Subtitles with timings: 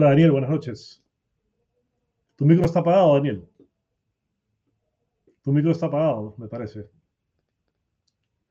[0.00, 1.04] Hola Daniel, buenas noches.
[2.36, 3.46] Tu micro está apagado, Daniel.
[5.42, 6.88] Tu micro está apagado, me parece.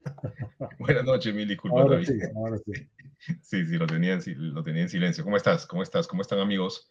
[0.78, 2.72] Buenas noches, mil disculpas, ahora Sí, ahora sí.
[3.42, 5.24] sí, sí, lo tenía, en, lo tenía en silencio.
[5.24, 5.66] ¿Cómo estás?
[5.66, 6.08] ¿Cómo estás?
[6.08, 6.88] ¿Cómo están, amigos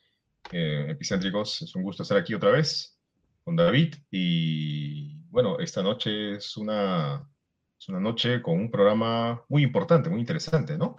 [0.50, 1.62] eh, epicéntricos?
[1.62, 2.98] Es un gusto estar aquí otra vez
[3.44, 3.94] con David.
[4.10, 7.30] Y bueno, esta noche es una,
[7.78, 10.96] es una noche con un programa muy importante, muy interesante, ¿no?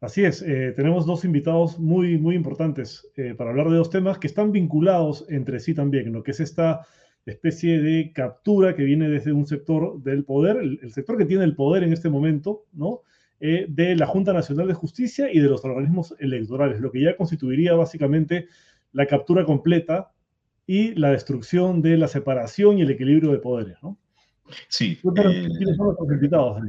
[0.00, 4.16] Así es, eh, tenemos dos invitados muy, muy importantes eh, para hablar de dos temas
[4.16, 6.86] que están vinculados entre sí también, lo que es esta
[7.26, 11.54] especie de captura que viene desde un sector del poder, el, sector que tiene el
[11.54, 13.02] poder en este momento, ¿no?
[13.40, 17.16] Eh, de la Junta Nacional de Justicia y de los organismos electorales, lo que ya
[17.16, 18.48] constituiría básicamente
[18.92, 20.12] la captura completa
[20.66, 23.98] y la destrucción de la separación y el equilibrio de poderes, ¿no?
[24.68, 24.98] Sí.
[25.14, 26.62] ¿Quiénes son los invitados,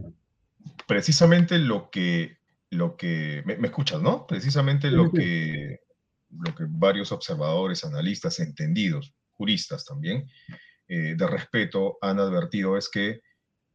[0.85, 2.40] Precisamente lo que
[2.71, 4.25] lo que, me, escuchas, ¿no?
[4.25, 5.81] Precisamente lo que,
[6.29, 10.29] lo que varios observadores, analistas, entendidos, juristas también,
[10.87, 13.21] eh, de respeto han advertido es que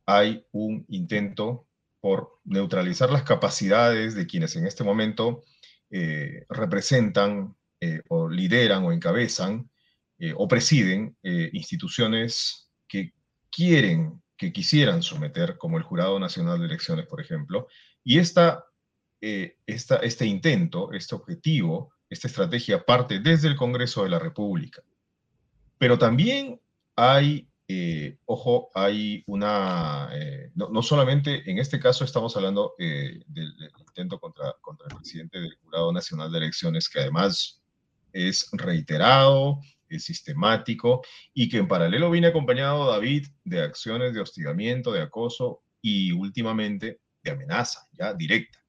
[0.06, 1.68] hay un intento
[2.00, 5.44] por neutralizar las capacidades de quienes en este momento
[5.90, 9.70] eh, representan eh, o lideran o encabezan
[10.36, 11.14] o presiden
[11.52, 13.12] instituciones que
[13.50, 17.66] quieren, que quisieran someter, como el Jurado Nacional de Elecciones, por ejemplo,
[18.02, 18.64] y esta
[19.28, 24.84] eh, este intento, este objetivo, esta estrategia parte desde el Congreso de la República.
[25.78, 26.60] Pero también
[26.94, 33.26] hay, eh, ojo, hay una, eh, no, solamente en este caso estamos hablando del,
[33.80, 37.60] intento contra, contra el presidente del Jurado Nacional de Elecciones, que además
[38.12, 41.02] es reiterado, es sistemático
[41.34, 47.00] y que en paralelo viene acompañado, David, de acciones de hostigamiento, de acoso y últimamente
[47.24, 48.60] de amenaza ya directa.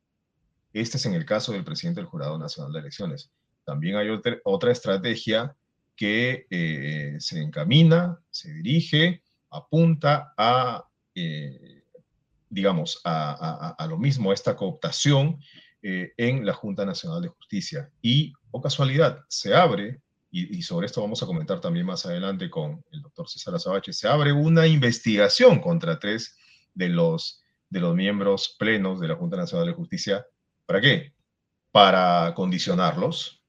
[0.82, 3.32] Este es en el caso del presidente del Jurado Nacional de Elecciones.
[3.66, 5.56] También hay otra, estrategia
[5.96, 11.84] que eh, se encamina, se dirige, apunta a, eh,
[12.48, 15.40] digamos, a, lo mismo, a esta cooptación
[15.82, 17.90] eh, en la Junta Nacional de Justicia.
[18.04, 20.00] Y, o casualidad, se abre,
[20.30, 24.08] y, sobre esto vamos a comentar también más adelante con el doctor César Azabache, se
[24.08, 26.38] abre una investigación contra tres
[26.76, 30.24] de los, de los miembros plenos de la Junta Nacional de Justicia
[30.68, 31.14] ¿Para qué?
[31.72, 33.42] Para condicionarlos,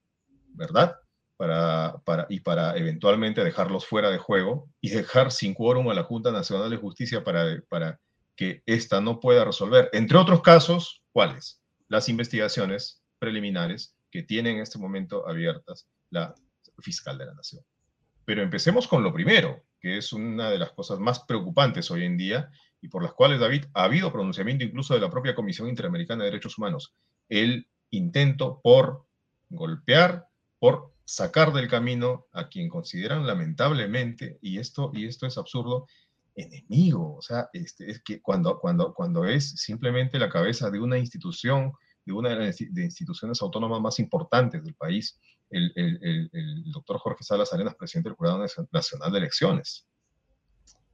[0.55, 0.97] ¿verdad?
[1.37, 6.05] Para, para, y para eventualmente dejarlos fuera de juego y dejar sin quórum a la
[6.05, 8.01] Junta Nacional de Justicia para, para
[8.37, 9.91] que ésta no pueda resolver.
[9.93, 11.61] Entre otros casos, ¿cuáles?
[11.89, 16.35] Las investigaciones preliminares que tiene en este momento abiertas la
[16.79, 17.65] fiscal de la Nación.
[18.25, 22.17] Pero empecemos con lo primero, que es una de las cosas más preocupantes hoy en
[22.17, 22.51] día
[22.81, 26.31] y por las cuales, David, ha habido pronunciamiento incluso de la propia Comisión Interamericana de
[26.31, 26.95] Derechos Humanos
[27.29, 29.07] el intento por
[29.51, 30.29] golpear,
[30.59, 35.87] por sacar del camino a quien consideran lamentablemente, y esto, y esto es absurdo,
[36.35, 37.17] enemigo.
[37.17, 41.73] O sea, este, es que cuando, cuando, cuando es simplemente la cabeza de una institución,
[42.05, 45.19] de una de las instituciones autónomas más importantes del país,
[45.51, 49.87] el, doctor Jorge Salas Arenas, presidente del Jurado Nacional de Elecciones.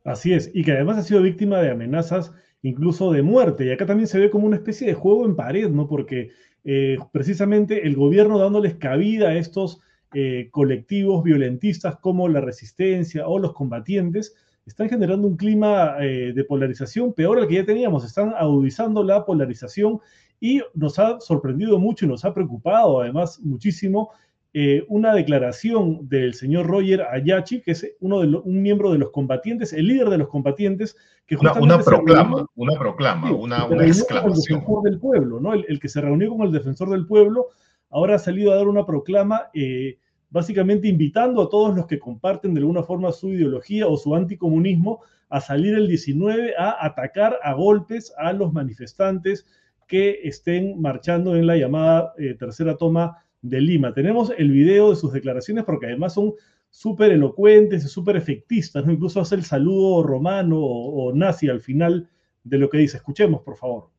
[0.04, 2.32] Así es, y que además ha sido víctima de amenazas
[2.62, 3.66] incluso de muerte.
[3.66, 5.86] Y acá también se ve como una especie de juego en pared, ¿no?
[5.86, 6.30] Porque
[6.64, 9.80] eh, precisamente el gobierno dándoles cabida a estos
[10.14, 16.44] eh, colectivos violentistas como la resistencia o los combatientes, están generando un clima eh, de
[16.44, 18.04] polarización peor al que ya teníamos.
[18.04, 20.00] Están agudizando la polarización
[20.40, 24.10] y nos ha sorprendido mucho y nos ha preocupado además muchísimo
[24.56, 29.10] eh, una declaración del señor Roger Ayachi, que es uno de un miembro de los
[29.10, 34.32] combatientes, el líder de los combatientes, que una, una proclama, una proclama, una, una exclamación.
[34.32, 35.54] El defensor del pueblo, ¿no?
[35.54, 37.48] El, que se reunió con el defensor del pueblo,
[37.90, 39.98] ahora ha salido a dar una proclama, eh,
[40.30, 45.00] básicamente invitando a todos los que comparten de alguna forma su ideología o su anticomunismo
[45.30, 49.46] a salir el 19 a atacar a golpes a los manifestantes
[49.88, 53.92] que estén marchando en la llamada eh, tercera toma de Lima.
[53.92, 56.32] Tenemos el video de sus declaraciones porque además son
[56.70, 58.92] súper elocuentes y súper efectistas, ¿no?
[58.92, 62.08] Incluso hace el saludo romano o, nazi al final
[62.42, 62.96] de lo que dice.
[62.96, 63.90] Escuchemos, por favor.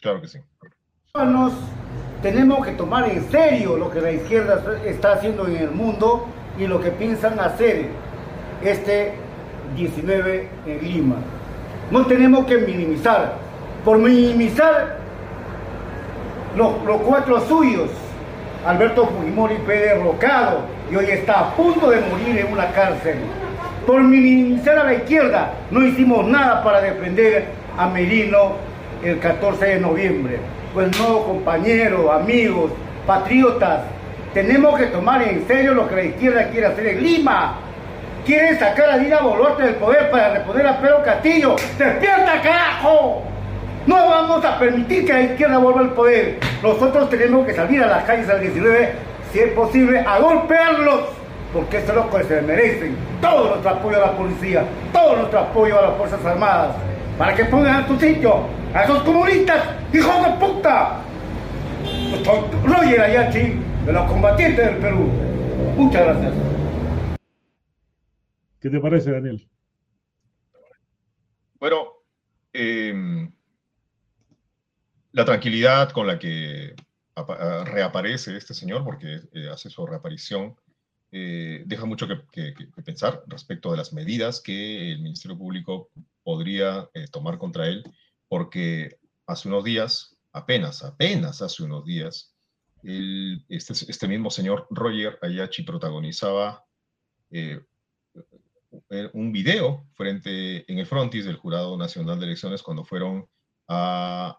[0.00, 0.38] Claro que sí.
[2.22, 6.26] Tenemos que tomar en serio lo que la izquierda está haciendo en el mundo
[6.58, 7.88] y lo que piensan hacer
[8.62, 9.12] este
[9.76, 11.16] 19 en Lima.
[11.90, 13.36] No tenemos que minimizar.
[13.84, 14.98] Por minimizar
[16.56, 17.90] los, los cuatro suyos
[18.64, 23.16] Alberto Fujimori fue derrocado y hoy está a punto de morir en una cárcel.
[23.86, 27.44] Por minimizar a la izquierda, no hicimos nada para defender
[27.76, 28.52] a Merino
[29.02, 30.38] el 14 de noviembre.
[30.72, 32.70] Pues no, compañeros, amigos,
[33.06, 33.82] patriotas,
[34.32, 37.54] Tenemos que tomar en serio lo que la izquierda quiere hacer en Lima.
[38.26, 41.54] Quieren sacar a Dina Boluarte del poder para reponer a Pedro Castillo.
[41.78, 43.22] ¡Despierta, carajo!
[43.86, 46.38] No vamos a permitir que la izquierda vuelva al poder.
[46.62, 48.92] Nosotros tenemos que salir a las calles al 19,
[49.32, 51.10] si es posible, a golpearlos.
[51.52, 52.96] Porque eso es lo que se merecen.
[53.20, 56.76] Todo nuestro apoyo a la policía, todo nuestro apoyo a las Fuerzas Armadas.
[57.18, 61.00] Para que pongan a su sitio a esos comunistas, hijos de puta.
[62.64, 65.10] Roger Ayachi, de los combatientes del Perú.
[65.76, 66.32] Muchas gracias.
[68.60, 69.46] ¿Qué te parece, Daniel?
[71.60, 71.84] Bueno,
[72.52, 73.33] em,
[75.14, 76.74] la tranquilidad con la que
[77.64, 80.56] reaparece este señor, porque eh, hace su reaparición,
[81.12, 82.52] eh, deja mucho que,
[82.84, 85.88] pensar respecto de las medidas que el Ministerio Público
[86.24, 87.84] podría eh, tomar contra él,
[88.28, 92.34] porque hace unos días, apenas, apenas hace unos días,
[92.82, 96.66] este, este, mismo señor Roger Ayachi protagonizaba
[99.14, 103.26] un video frente en el frontis del Jurado Nacional de Elecciones cuando fueron
[103.68, 104.38] a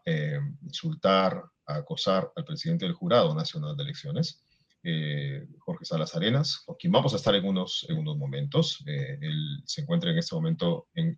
[0.75, 4.43] insultar, a acosar al presidente del Jurado Nacional de Elecciones,
[4.83, 8.83] eh, Jorge Salas Arenas, con quien vamos a estar en unos, en unos momentos.
[8.85, 11.17] Eh, él se encuentra en este momento en,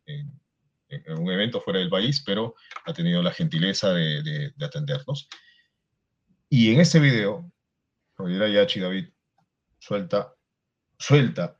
[1.17, 2.55] un evento fuera del país, pero
[2.85, 5.27] ha tenido la gentileza de, atendernos.
[6.49, 7.51] Y en este video,
[8.15, 9.09] Roger Ayachi David
[9.79, 10.33] suelta,
[10.97, 11.59] suelta,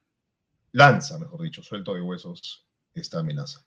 [0.72, 3.67] lanza, mejor dicho, suelto de huesos esta amenaza.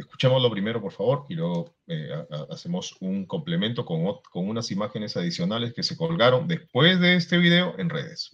[0.00, 2.08] Escuchémoslo primero, por favor, y luego eh,
[2.50, 7.74] hacemos un complemento con, con unas imágenes adicionales que se colgaron después de este video
[7.78, 8.30] en redes.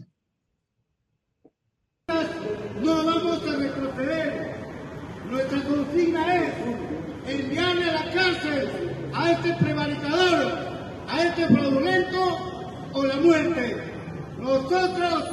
[2.81, 4.55] No vamos a retroceder.
[5.29, 6.55] Nuestra consigna es
[7.27, 8.71] enviarle a la cárcel
[9.13, 10.53] a este prevaricador,
[11.09, 13.77] a este fraudulento o la muerte.
[14.39, 15.25] Nosotros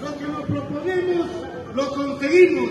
[0.00, 1.26] lo que nos proponemos
[1.74, 2.70] lo conseguimos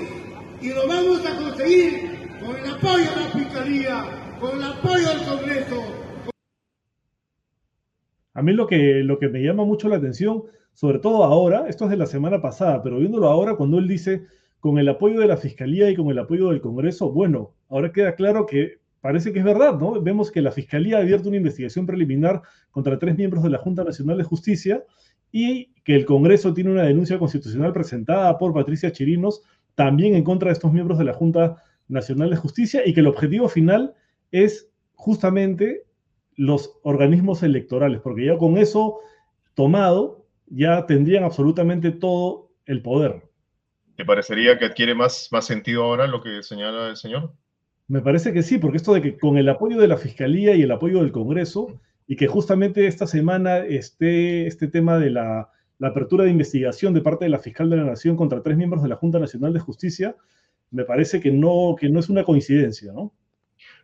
[0.59, 2.14] y lo vamos a conseguir
[2.45, 4.03] con el apoyo de la Fiscalía,
[4.39, 5.83] con el apoyo del Congreso.
[8.33, 10.43] A mí lo que, lo que me llama mucho la atención,
[10.73, 14.25] sobre todo ahora, esto es de la semana pasada, pero viéndolo ahora, cuando él dice
[14.59, 18.15] con el apoyo de la Fiscalía y con el apoyo del Congreso, bueno, ahora queda
[18.15, 20.01] claro que parece que es verdad, ¿no?
[20.01, 23.83] Vemos que la Fiscalía ha abierto una investigación preliminar contra tres miembros de la Junta
[23.83, 24.83] Nacional de Justicia
[25.31, 29.41] y que el Congreso tiene una denuncia constitucional presentada por Patricia Chirinos
[29.75, 33.07] también en contra de estos miembros de la Junta Nacional de Justicia y que el
[33.07, 33.93] objetivo final
[34.31, 35.83] es justamente
[36.35, 38.99] los organismos electorales, porque ya con eso
[39.53, 43.23] tomado, ya tendrían absolutamente todo el poder.
[43.95, 47.31] ¿Te parecería que adquiere más, más sentido ahora lo que señala el señor?
[47.87, 50.63] Me parece que sí, porque esto de que con el apoyo de la Fiscalía y
[50.63, 55.49] el apoyo del Congreso, y que justamente esta semana esté este tema de la,
[55.79, 58.83] la apertura de investigación de parte de la Fiscal de la Nación contra tres miembros
[58.83, 60.15] de la Junta Nacional de Justicia,
[60.75, 63.13] me parece que no, que no es una coincidencia, ¿no?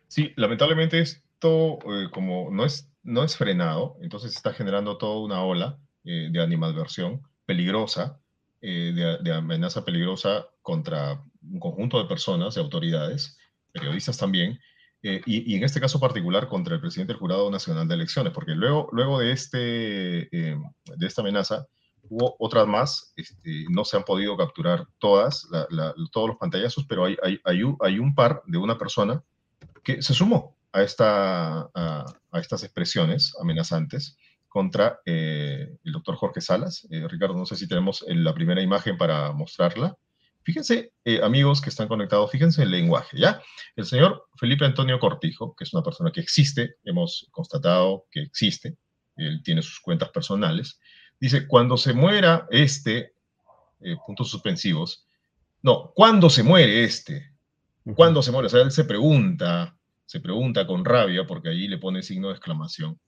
[0.08, 5.42] Sí, lamentablemente esto, eh, como no es, no es frenado, entonces está generando toda una
[5.42, 8.20] ola eh, de animadversión peligrosa,
[8.60, 13.38] eh, de, amenaza peligrosa contra un conjunto de personas, de autoridades,
[13.72, 14.60] periodistas también,
[15.02, 18.88] y, en este caso particular contra el presidente del Jurado Nacional de Elecciones, porque luego,
[18.92, 19.58] luego de, este,
[20.30, 20.60] de
[21.00, 21.66] esta amenaza,
[22.08, 25.48] Hubo otras más, este, no se han podido capturar todas,
[26.10, 29.22] todos los pantallazos, pero hay, hay, hay, un, par de una persona
[29.84, 32.04] que se sumó a, esta, a,
[32.34, 34.16] estas expresiones amenazantes
[34.48, 36.86] contra eh, el doctor Jorge Salas.
[36.90, 39.96] Eh, Ricardo, no sé si tenemos la primera imagen para mostrarla.
[40.44, 43.40] Fíjense, eh, amigos que están conectados, fíjense el lenguaje, ¿ya?
[43.76, 48.76] El señor Felipe Antonio Cortijo, que es una persona que existe, hemos constatado que existe,
[49.16, 50.80] él tiene sus cuentas personales,
[51.22, 53.14] Dice, cuando se muera este,
[53.78, 55.06] eh, puntos suspensivos,
[55.62, 57.32] no, ¿cuándo se muere este?
[57.94, 58.46] ¿Cuándo se muere?
[58.46, 62.34] O sea, él se pregunta, se pregunta con rabia, porque allí le pone signo de
[62.34, 62.98] exclamación.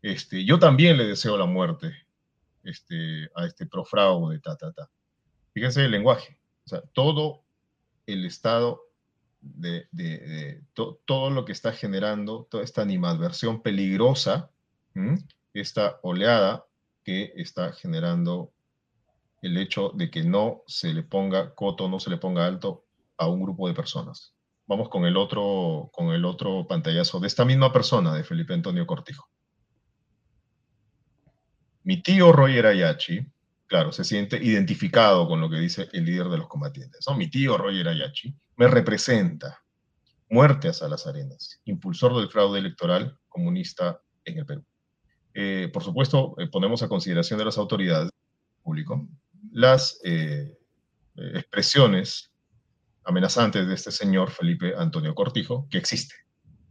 [0.00, 1.92] Este, yo también le deseo la muerte
[2.62, 4.88] este, a este profraude, ta, ta, ta.
[5.52, 6.38] Fíjense el lenguaje.
[6.64, 7.44] O sea, todo
[8.06, 8.84] el estado
[9.42, 10.62] de,
[11.04, 14.50] todo lo que está generando, toda esta animadversión peligrosa,
[15.52, 16.64] esta oleada
[17.08, 18.52] que está generando
[19.40, 22.84] el hecho de que no se le ponga coto, no se le ponga alto
[23.16, 24.34] a un grupo de personas.
[24.66, 28.86] Vamos con el otro, con el otro pantallazo de esta misma persona, de Felipe Antonio
[28.86, 29.26] Cortijo.
[31.84, 33.26] Mi tío Roger Ayachi,
[33.66, 37.06] claro, se siente identificado con lo que dice el líder de los combatientes.
[37.08, 37.16] ¿no?
[37.16, 39.62] Mi tío Roger Ayachi me representa.
[40.28, 44.62] Muerte a Salas Arenas, impulsor del fraude electoral comunista en el Perú.
[45.34, 48.10] Eh, por supuesto, eh, ponemos a consideración de las autoridades
[48.62, 49.08] público
[49.52, 50.00] las
[51.16, 52.30] expresiones
[53.04, 56.14] amenazantes de este señor Felipe Antonio Cortijo, que existe.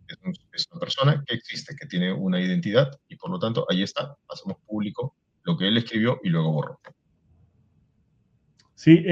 [0.07, 4.15] Es, una persona que existe, que tiene una identidad y por lo tanto ahí está,
[4.29, 6.79] hacemos público lo que él escribió y luego borró.
[8.75, 9.03] Sí,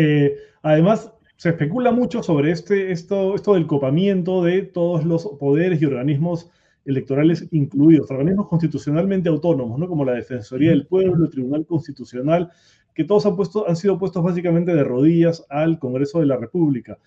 [0.62, 5.86] además se especula mucho sobre este, esto, esto del copamiento de todos los poderes y
[5.86, 6.50] organismos
[6.86, 9.88] electorales incluidos, organismos constitucionalmente autónomos, ¿no?
[9.88, 12.52] como la Defensoría del Pueblo, el Tribunal Constitucional,
[12.94, 16.98] que todos han, puesto, han sido puestos básicamente de rodillas al Congreso de la República.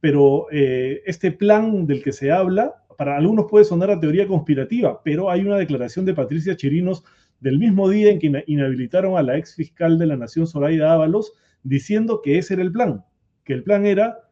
[0.00, 5.02] Pero eh, este plan del que se habla, para algunos puede sonar a teoría conspirativa,
[5.04, 7.04] pero hay una declaración de Patricia Chirinos
[7.40, 11.32] del mismo día en que inhabilitaron a la ex fiscal de la Nación, Zoraida Ábalos,
[11.62, 13.04] diciendo que ese era el plan,
[13.44, 14.30] que el plan era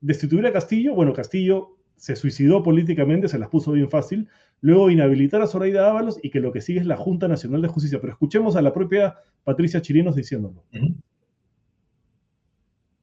[0.00, 4.26] destituir a Castillo, bueno, Castillo se suicidó políticamente, se las puso bien fácil,
[4.62, 7.68] luego inhabilitar a Zoraida Ábalos y que lo que sigue es la Junta Nacional de
[7.68, 8.00] Justicia.
[8.00, 10.64] Pero escuchemos a la propia Patricia Chirinos diciéndolo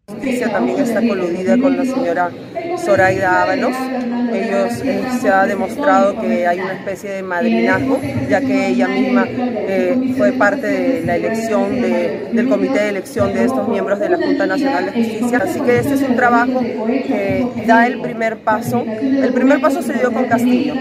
[0.10, 2.32] justicia también está coludida con la señora
[2.78, 3.76] Zoraida Ábalos.
[4.34, 8.00] Ellos eh, se ha demostrado que hay una especie de madrinazgo,
[8.30, 13.46] ya que ella misma eh, fue parte de la elección del comité de elección de
[13.46, 15.42] estos miembros de la Junta Nacional de Justicia.
[15.44, 18.86] Así que este es un trabajo que da el primer paso.
[18.88, 20.74] El primer paso se dio con Castillo.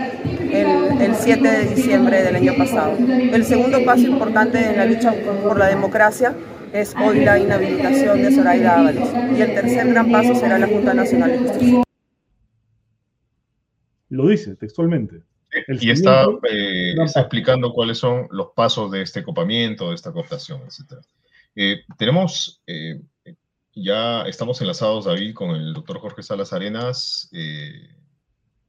[0.52, 2.96] El, el, 7 de diciembre del año pasado.
[2.98, 6.32] El segundo paso importante en la lucha por la democracia
[6.72, 9.08] es hoy la inhabilitación de Zoraida Ábalos.
[9.36, 11.82] Y el tercer gran paso será la Junta Nacional de Justicia.
[14.08, 15.22] Lo dice textualmente.
[15.68, 21.02] y está, eh, explicando cuáles son los pasos de este copamiento, de esta cooptación, etc.
[21.54, 23.00] Eh, tenemos, eh,
[23.74, 27.30] ya estamos enlazados, David, con el doctor Jorge Salas Arenas,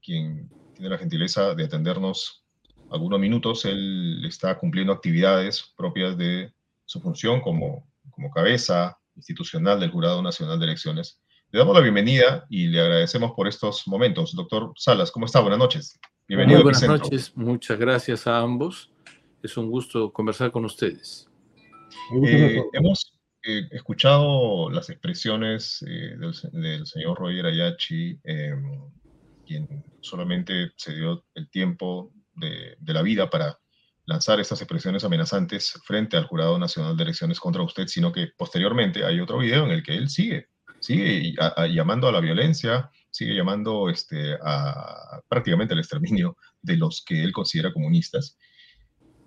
[0.01, 2.45] quien tiene la gentileza de atendernos
[2.89, 3.65] algunos minutos.
[3.65, 6.53] Él está cumpliendo actividades propias de
[6.87, 11.21] su función como como cabeza institucional del Jurado Nacional de Elecciones.
[11.51, 14.35] Le damos la bienvenida y le agradecemos por estos momentos.
[14.35, 15.39] Doctor Salas, ¿cómo está?
[15.39, 15.99] Buenas noches.
[16.27, 16.57] Bienvenido.
[16.57, 18.91] Muy buenas noches, muchas gracias a ambos.
[19.41, 21.27] Es un gusto conversar con ustedes.
[22.25, 26.17] Eh, hemos eh, escuchado las expresiones eh,
[26.51, 28.81] del, señor Roger Ayachi, em,
[29.45, 33.57] quien solamente se dio el tiempo de la vida para
[34.07, 39.05] lanzar estas expresiones amenazantes frente al Jurado Nacional de Elecciones contra usted, sino que posteriormente
[39.05, 40.47] hay otro video en el que él sigue,
[40.79, 41.35] sigue
[41.69, 47.33] llamando a la violencia, sigue llamando este, a prácticamente al exterminio de los que él
[47.33, 48.37] considera comunistas.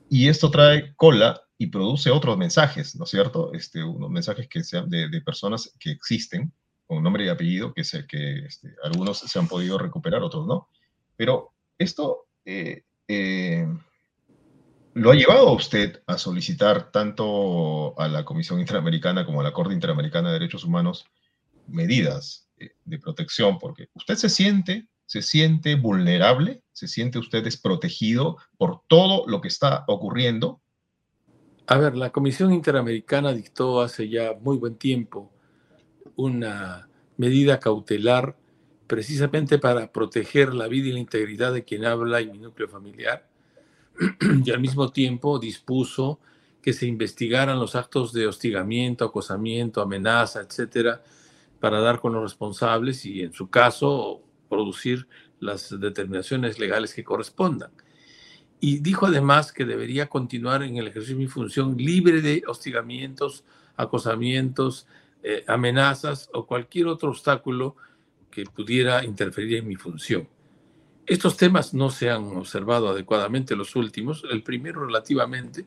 [0.08, 3.52] Y esto trae cola y produce otros mensajes, ¿no es cierto?
[3.52, 6.54] Este, unos mensajes que sean de, personas que existen,
[6.86, 10.68] con nombre y apellido, que, sé que este, algunos se han podido recuperar, otros no.
[11.16, 13.68] Pero esto eh, eh,
[14.94, 19.72] ¿Lo ha llevado usted a solicitar tanto a la Comisión Interamericana como a la Corte
[19.72, 21.06] Interamericana de Derechos Humanos
[21.68, 23.60] medidas eh, de protección?
[23.60, 29.46] Porque usted se siente, se siente vulnerable, se siente usted desprotegido por todo lo que
[29.46, 30.60] está ocurriendo.
[31.68, 35.30] A ver, la Comisión Interamericana dictó hace ya muy buen tiempo
[36.16, 38.36] una medida cautelar
[38.88, 43.29] precisamente para proteger la vida y la integridad de quien habla y mi núcleo familiar
[44.44, 46.20] y al mismo tiempo dispuso
[46.62, 51.02] que se investigaran los actos de hostigamiento, acosamiento, amenaza, etcétera,
[51.58, 55.06] para dar con los responsables y, en su caso, producir
[55.38, 57.70] las determinaciones legales que correspondan.
[58.60, 63.44] Y dijo además que debería continuar en el ejercicio de mi función libre de hostigamientos,
[63.76, 64.86] acosamientos,
[65.22, 67.76] eh, amenazas o cualquier otro obstáculo
[68.30, 70.28] que pudiera interferir en mi función.
[71.06, 75.66] Estos temas no se han observado adecuadamente los últimos, el primero relativamente,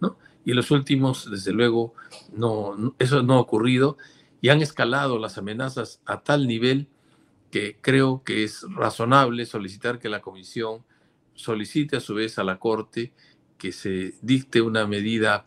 [0.00, 0.16] ¿no?
[0.44, 1.94] Y los últimos, desde luego,
[2.32, 3.96] no, eso no ha ocurrido
[4.40, 6.88] y han escalado las amenazas a tal nivel
[7.50, 10.84] que creo que es razonable solicitar que la Comisión
[11.34, 13.12] solicite a su vez a la Corte
[13.58, 15.46] que se dicte una medida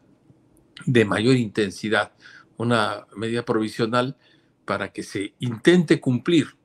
[0.86, 2.14] de mayor intensidad,
[2.58, 4.18] una medida provisional
[4.66, 6.56] para que se intente cumplir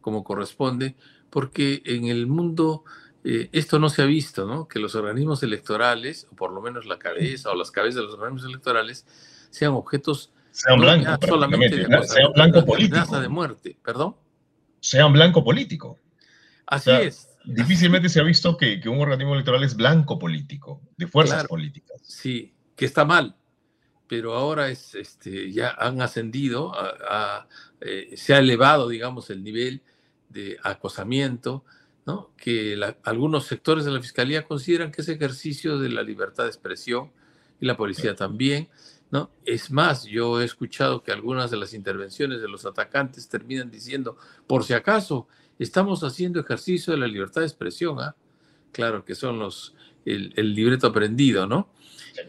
[0.00, 0.96] como corresponde
[1.36, 2.82] porque en el mundo
[3.22, 4.66] eh, esto no se ha visto, ¿no?
[4.66, 8.14] Que los organismos electorales, o por lo menos la cabeza o las cabezas de los
[8.14, 9.04] organismos electorales,
[9.50, 13.20] sean objetos sean blancos, solamente de sean blanco político.
[13.20, 14.16] de muerte, perdón.
[14.80, 15.98] Sean blanco político.
[16.64, 17.28] Así es.
[17.44, 22.00] Difícilmente se ha visto que, un organismo electoral es blanco político, de fuerzas políticas.
[22.02, 23.36] Sí, que está mal,
[24.08, 27.46] pero ahora es, este, ya han ascendido, a,
[27.82, 29.82] eh, se ha elevado, digamos, el nivel
[30.28, 31.64] de acosamiento,
[32.04, 32.30] ¿no?
[32.36, 37.10] que algunos sectores de la Fiscalía consideran que es ejercicio de la libertad de expresión
[37.60, 38.68] y la policía también.
[39.10, 39.30] ¿no?
[39.44, 44.16] Es más, yo he escuchado que algunas de las intervenciones de los atacantes terminan diciendo,
[44.46, 45.26] por si acaso,
[45.58, 48.00] estamos haciendo ejercicio de la libertad de expresión.
[48.00, 48.14] ¿ah?
[48.72, 51.70] Claro que son los, el, libreto aprendido, ¿no?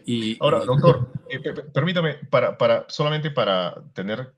[0.04, 1.40] Y, Ahora, doctor, eh,
[1.72, 4.34] permítame, para, para, solamente para tener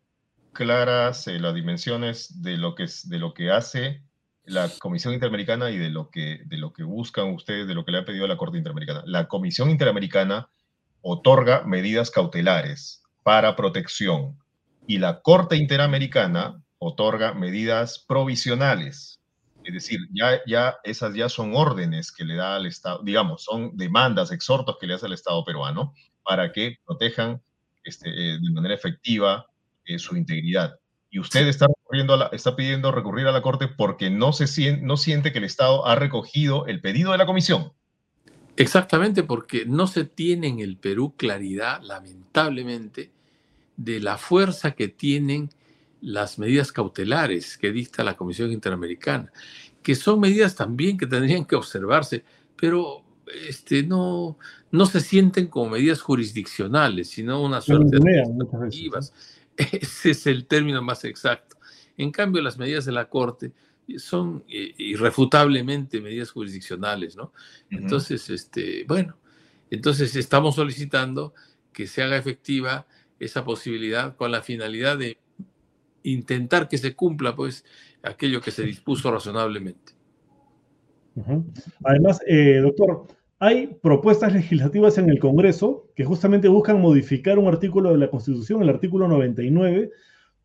[0.52, 4.02] claras eh, las dimensiones de lo, que, de lo que hace
[4.44, 7.92] la Comisión Interamericana y de lo, que, de lo que buscan ustedes, de lo que
[7.92, 9.02] le ha pedido la Corte Interamericana.
[9.06, 10.48] La Comisión Interamericana
[11.02, 14.38] otorga medidas cautelares para protección
[14.86, 19.20] y la Corte Interamericana otorga medidas provisionales.
[19.62, 23.76] Es decir, ya, ya esas ya son órdenes que le da al Estado, digamos, son
[23.76, 27.42] demandas, exhortos que le hace al Estado peruano para que protejan
[27.84, 29.49] este, eh, de manera efectiva
[29.94, 30.74] eh, su integridad.
[31.10, 31.66] Y usted está,
[32.32, 35.96] está pidiendo recurrir a la Corte porque no, se no siente que el Estado ha
[35.96, 37.72] recogido el pedido de la Comisión.
[38.56, 43.10] Exactamente, porque no se tiene en el Perú claridad, lamentablemente,
[43.76, 45.50] de la fuerza que tienen
[46.00, 49.32] las medidas cautelares que dicta la Comisión Interamericana,
[49.82, 52.24] que son medidas también que tendrían que observarse,
[52.56, 53.02] pero
[53.48, 54.38] este, no,
[54.70, 58.22] no se sienten como medidas jurisdiccionales, sino una suerte de.
[59.56, 61.56] Ese es el término más exacto.
[61.96, 63.52] En cambio, las medidas de la Corte
[63.98, 67.32] son eh, irrefutablemente medidas jurisdiccionales, ¿no?
[67.70, 69.16] Entonces, este, bueno,
[69.70, 71.34] entonces estamos solicitando
[71.72, 72.86] que se haga efectiva
[73.18, 75.18] esa posibilidad con la finalidad de
[76.02, 77.64] intentar que se cumpla, pues,
[78.02, 79.92] aquello que se dispuso razonablemente.
[81.84, 83.06] Además, eh, doctor,
[83.42, 88.62] hay propuestas legislativas en el Congreso que justamente buscan modificar un artículo de la Constitución,
[88.62, 89.90] el artículo 99,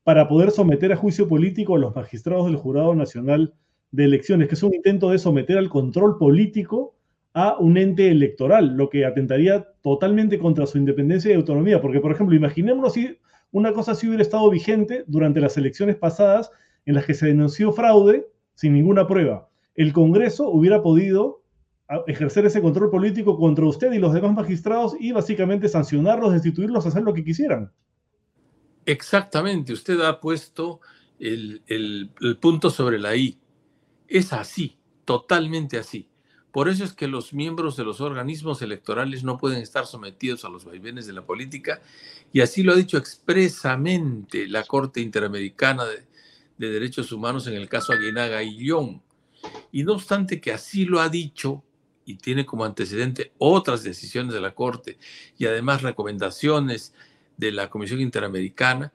[0.05, 3.53] para poder someter a juicio político a los magistrados del Jurado Nacional
[3.91, 6.95] de Elecciones, que es un intento de someter al control político
[7.33, 11.81] a un ente electoral, lo que atentaría totalmente contra su independencia y autonomía.
[11.81, 13.17] Porque, por ejemplo, imaginémonos si
[13.51, 16.49] una cosa así hubiera estado vigente durante las elecciones pasadas
[16.85, 19.49] en las que se denunció fraude sin ninguna prueba.
[19.75, 21.41] El Congreso hubiera podido
[22.07, 27.03] ejercer ese control político contra usted y los demás magistrados y básicamente sancionarlos, destituirlos, hacer
[27.03, 27.71] lo que quisieran.
[28.85, 30.79] Exactamente, usted ha puesto
[31.19, 33.39] el, punto sobre la I.
[34.07, 36.07] Es así, totalmente así.
[36.51, 40.49] Por eso es que los miembros de los organismos electorales no pueden estar sometidos a
[40.49, 41.81] los vaivenes de la política
[42.31, 46.05] y así lo ha dicho expresamente la Corte Interamericana de,
[46.57, 49.01] Derechos Humanos en el caso Aguinaga y Lyon.
[49.73, 51.64] Y no obstante que así lo ha dicho,
[52.05, 54.97] y tiene como antecedente otras decisiones de la Corte
[55.37, 56.93] y además recomendaciones
[57.37, 58.93] de la Comisión Interamericana,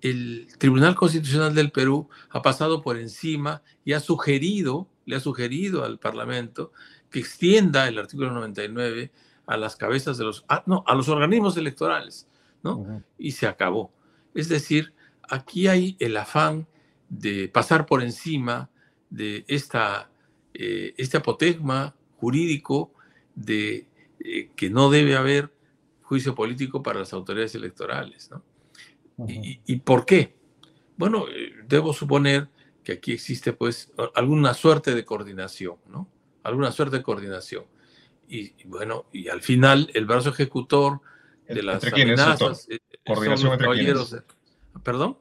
[0.00, 5.84] el Tribunal Constitucional del Perú ha pasado por encima y ha sugerido, le ha sugerido
[5.84, 6.72] al Parlamento
[7.10, 9.12] que extienda el artículo 99
[9.46, 12.26] a las cabezas de los, ah, no, a los organismos electorales,
[12.62, 13.02] ¿no?
[13.18, 13.92] Y se acabó.
[14.34, 14.92] Es decir,
[15.28, 16.66] aquí hay el afán
[17.08, 18.70] de pasar por encima
[19.10, 20.10] de esta
[20.54, 22.92] eh, este apotegma jurídico
[23.34, 23.86] de
[24.20, 25.50] eh, que no debe haber
[26.02, 28.30] juicio político para las autoridades electorales.
[28.30, 28.42] ¿no?
[29.26, 30.34] ¿Y, por qué?
[30.96, 32.48] Bueno, eh, debo suponer
[32.84, 36.08] que aquí existe pues alguna suerte de coordinación, ¿no?
[36.42, 37.64] Alguna suerte de coordinación.
[38.28, 41.00] Y, bueno, y al final el brazo ejecutor
[41.48, 42.68] de las ¿Entre amenazas...
[43.04, 44.16] ¿Coordinación entre quiénes?
[44.82, 45.18] ¿Perdón?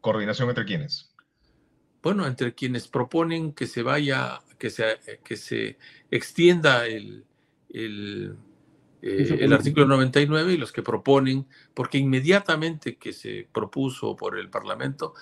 [0.00, 1.14] ¿Coordinación entre quiénes?
[2.02, 5.78] Bueno, entre quienes proponen que se vaya que se, que se
[6.10, 7.24] extienda el,
[7.70, 8.36] el,
[9.00, 14.50] eh, el artículo 99 y los que proponen, porque inmediatamente que se propuso por el
[14.50, 15.14] Parlamento,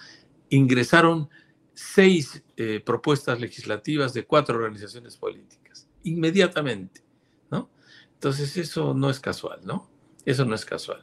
[0.48, 1.28] ingresaron
[1.74, 7.02] seis eh, propuestas legislativas de cuatro organizaciones políticas, inmediatamente,
[7.50, 7.68] ¿no?
[8.14, 9.90] Entonces eso no es casual, ¿no?
[10.24, 11.02] Eso no es casual,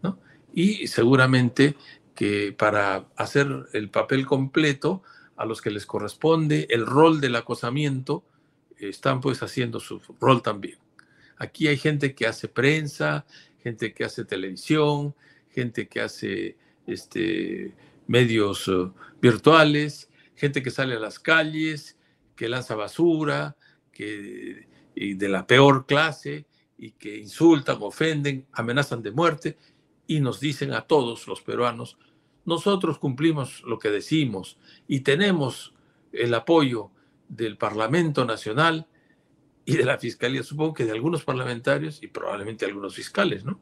[0.00, 0.20] ¿no?
[0.54, 1.76] Y seguramente
[2.14, 5.02] que para hacer el papel completo
[5.36, 8.24] a los que les corresponde el rol del acosamiento,
[8.78, 10.78] están pues haciendo su rol también.
[11.38, 13.26] Aquí hay gente que hace prensa,
[13.62, 15.14] gente que hace televisión,
[15.50, 17.74] gente que hace este,
[18.06, 18.90] medios eh,
[19.20, 21.96] virtuales, gente que sale a las calles,
[22.36, 23.56] que lanza basura,
[23.92, 29.56] que y de la peor clase y que insultan, ofenden, amenazan de muerte
[30.06, 31.96] y nos dicen a todos los peruanos,
[32.44, 35.74] nosotros cumplimos lo que decimos y tenemos
[36.12, 36.90] el apoyo
[37.28, 38.86] del Parlamento Nacional
[39.64, 43.60] y de la Fiscalía, supongo que de algunos parlamentarios y probablemente algunos fiscales, ¿no?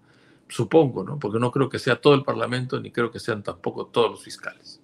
[0.49, 1.19] Supongo, ¿no?
[1.19, 4.25] Porque no creo que sea todo el Parlamento ni creo que sean tampoco todos los
[4.25, 4.81] fiscales.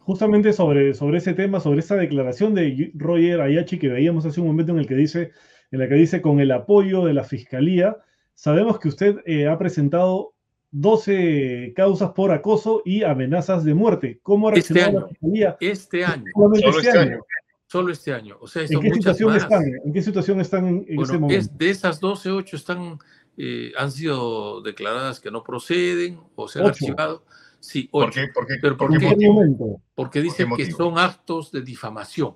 [0.00, 4.48] justamente sobre, sobre ese tema, sobre esa declaración de Roger Ayachi que veíamos hace un
[4.48, 5.30] momento en el que dice,
[5.70, 7.96] en la que dice con el apoyo de la fiscalía,
[8.34, 10.31] sabemos que usted eh, ha presentado
[10.72, 14.20] 12 causas por acoso y amenazas de muerte.
[14.22, 15.56] ¿Cómo ha este reaccionado este año, la fiscalía?
[15.60, 16.24] Este año.
[16.34, 17.18] Solo este, este año.
[17.66, 18.38] Solo este año.
[18.40, 21.52] O sea, ¿En, qué situación están, ¿En qué situación están en, bueno, ese momento?
[21.54, 22.98] de esas 12, 8 están,
[23.36, 27.24] eh, han sido declaradas que no proceden o se han archivado.
[27.60, 28.28] Sí, ¿Por qué?
[28.34, 28.54] ¿Por qué?
[28.60, 29.26] ¿Pero por, qué?
[29.26, 29.80] Momento?
[29.94, 32.34] Porque dicen que son actos de difamación,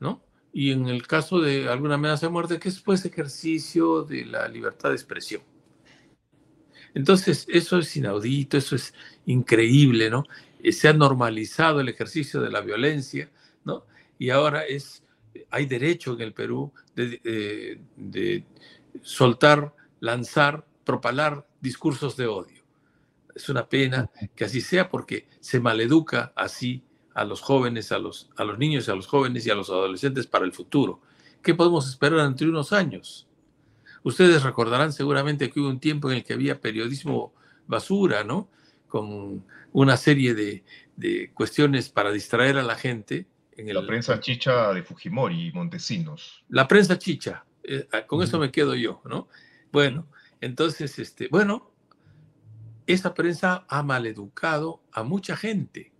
[0.00, 0.22] ¿no?
[0.52, 4.48] Y en el caso de alguna amenaza de muerte, que es pues ejercicio de la
[4.48, 5.42] libertad de expresión.
[6.96, 8.92] Entonces, eso es inaudito, eso es
[9.26, 10.24] increíble, ¿no?
[10.62, 13.30] Eh, se ha normalizado el ejercicio de la violencia,
[13.64, 13.84] ¿no?
[14.18, 15.04] Y ahora es,
[15.50, 18.44] hay derecho en el Perú de, de
[19.02, 22.56] soltar, lanzar, propalar discursos de odio
[23.36, 26.82] es una pena que así sea porque se maleduca así
[27.14, 30.26] a los jóvenes, a los, a los niños, a los jóvenes y a los adolescentes
[30.26, 31.00] para el futuro.
[31.42, 33.26] ¿Qué podemos esperar entre unos años?
[34.06, 37.34] Ustedes recordarán seguramente que hubo un tiempo en el que había periodismo
[37.66, 38.48] basura, ¿no?
[38.86, 40.62] Con una serie de,
[40.94, 43.26] de cuestiones para distraer a la gente.
[43.56, 46.44] En la prensa chicha de Fujimori y Montesinos.
[46.50, 49.26] La prensa chicha, eh, con eso me quedo yo, ¿no?
[49.72, 50.06] Bueno,
[50.40, 51.72] entonces, este, bueno,
[52.86, 55.90] esa prensa ha maleducado a mucha gente.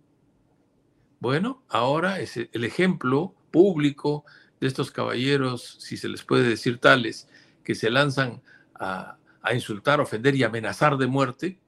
[1.19, 4.23] Bueno, ahora es el ejemplo público
[4.61, 7.27] de estos caballeros, si se les puede decir tales,
[7.67, 8.41] que se lanzan
[8.75, 9.17] a,
[9.53, 11.59] insultar, ofender y amenazar de muerte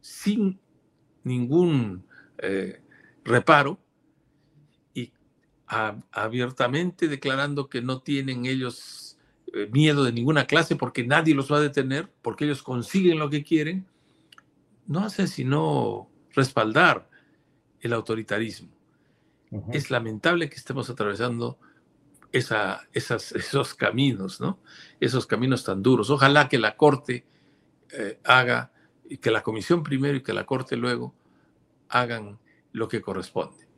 [0.00, 0.58] sin
[1.22, 2.04] ningún
[2.38, 2.82] eh,
[3.22, 3.78] reparo
[4.92, 5.12] y
[5.68, 9.18] abiertamente declarando que no tienen ellos
[9.54, 13.30] eh, miedo de ninguna clase porque nadie los va a detener, porque ellos consiguen lo
[13.30, 13.86] que quieren
[14.88, 17.08] no hace sino respaldar
[17.82, 18.72] el autoritarismo.
[19.72, 21.60] Es lamentable que estemos atravesando
[22.32, 24.60] esa, esos caminos, ¿no?
[25.00, 26.10] Esos caminos tan duros.
[26.10, 27.26] Ojalá que la Corte
[27.92, 28.72] eh, haga,
[29.08, 31.14] y que la Comisión primero y que la Corte luego
[31.88, 32.38] hagan
[32.72, 33.68] lo que corresponde.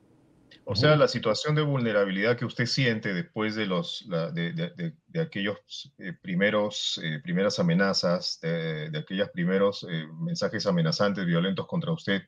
[0.65, 6.13] O sea, la situación de vulnerabilidad que usted siente después de, los, de, aquellos eh,
[6.21, 9.85] primeros, eh, primeras amenazas, de, aquellos primeros
[10.21, 12.23] mensajes amenazantes, violentos contra usted,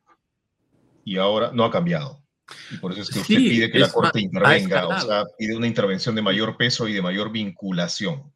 [1.05, 2.24] y ahora no ha cambiado.
[2.71, 5.67] Y por eso es que usted pide que la Corte intervenga, o sea, pide una
[5.67, 8.33] intervención de mayor peso y de mayor vinculación.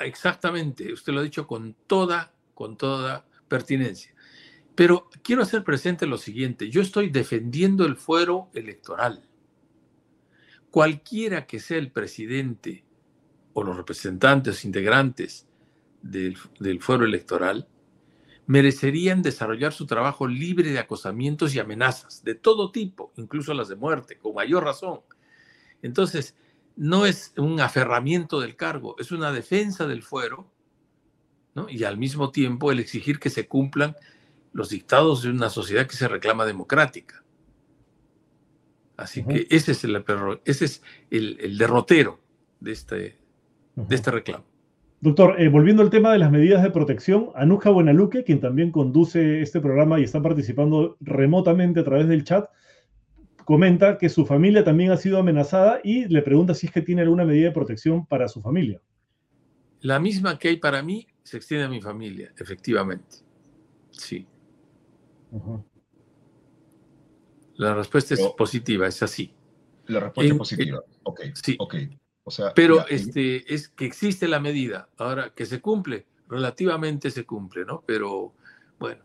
[0.00, 4.14] Exactamente, usted lo ha dicho con toda, con toda pertinencia.
[4.74, 9.22] Pero quiero hacer presente lo siguiente, yo estoy defendiendo el fuero electoral.
[10.70, 12.84] Cualquiera que sea el presidente
[13.52, 15.46] o los representantes integrantes
[16.00, 16.36] del,
[16.80, 17.68] fuero electoral,
[18.52, 23.76] merecerían desarrollar su trabajo libre de acosamientos y amenazas de todo tipo, incluso las de
[23.76, 25.00] muerte, con mayor razón.
[25.80, 26.36] Entonces,
[26.76, 30.52] no es un aferramiento del cargo, es una defensa del fuero,
[31.66, 33.96] y al mismo tiempo el exigir que se cumplan
[34.52, 37.24] los dictados de una sociedad que se reclama democrática.
[38.98, 40.04] Así que ese es el,
[40.44, 42.20] ese es el, derrotero
[42.60, 43.18] de este,
[43.76, 44.44] de este reclamo.
[45.02, 49.42] Doctor, eh, volviendo al tema de las medidas de protección, Anuja Buenaluque, quien también conduce
[49.42, 52.48] este programa y está participando remotamente a través del chat,
[53.44, 57.02] comenta que su familia también ha sido amenazada y le pregunta si es que tiene
[57.02, 58.80] alguna medida de protección para su familia.
[59.80, 63.16] La misma que hay para mí se extiende a mi familia, efectivamente.
[63.90, 64.24] Sí.
[67.56, 69.34] La respuesta es positiva, es así.
[69.86, 70.80] La respuesta es positiva.
[71.02, 71.20] ok.
[71.34, 71.56] Sí.
[71.58, 71.66] O
[72.32, 74.88] sea, Pero este, es que existe la medida.
[74.98, 77.84] Ahora, que se cumple, relativamente se cumple, ¿no?
[77.86, 78.34] Pero
[78.78, 79.02] bueno.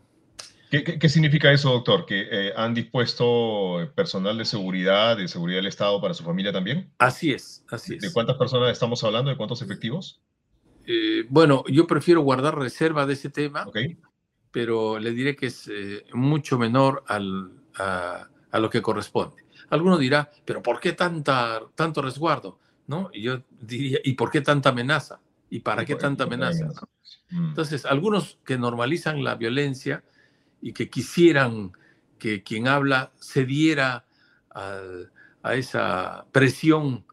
[0.70, 2.04] ¿Qué, significa eso, doctor?
[2.04, 6.90] ¿Que eh, han dispuesto personal de seguridad, de seguridad del Estado para su familia también?
[6.98, 8.02] Así es, así es.
[8.02, 9.30] ¿De cuántas personas estamos hablando?
[9.30, 10.20] ¿De cuántos efectivos?
[10.86, 13.66] Eh, bueno, yo prefiero guardar reserva de ese tema.
[13.66, 13.96] Okay
[14.50, 19.44] pero le diré que es eh, mucho menor al, a, lo que corresponde.
[19.70, 22.58] Alguno dirá, pero ¿por qué tanta, tanto resguardo?
[22.88, 23.10] ¿No?
[23.12, 25.20] Y yo diría, ¿y por qué tanta amenaza?
[25.50, 26.66] ¿Y para qué tanta amenaza?
[27.30, 27.50] Mm.
[27.50, 30.02] Entonces, algunos que normalizan la violencia
[30.60, 31.72] y que quisieran
[32.18, 34.06] que quien habla cediera
[34.50, 34.80] a,
[35.42, 37.06] a esa presión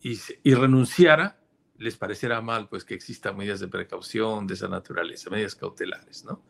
[0.00, 1.38] y, y renunciara,
[1.78, 6.42] les parecerá mal pues que existan medidas de precaución de esa naturaleza, medidas cautelares, ¿no?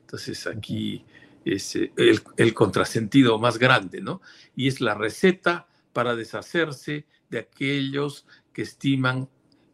[0.00, 1.04] Entonces aquí
[1.44, 4.20] es eh, el, el, contrasentido más grande, ¿no?
[4.56, 9.28] Y es la receta para deshacerse de aquellos que estiman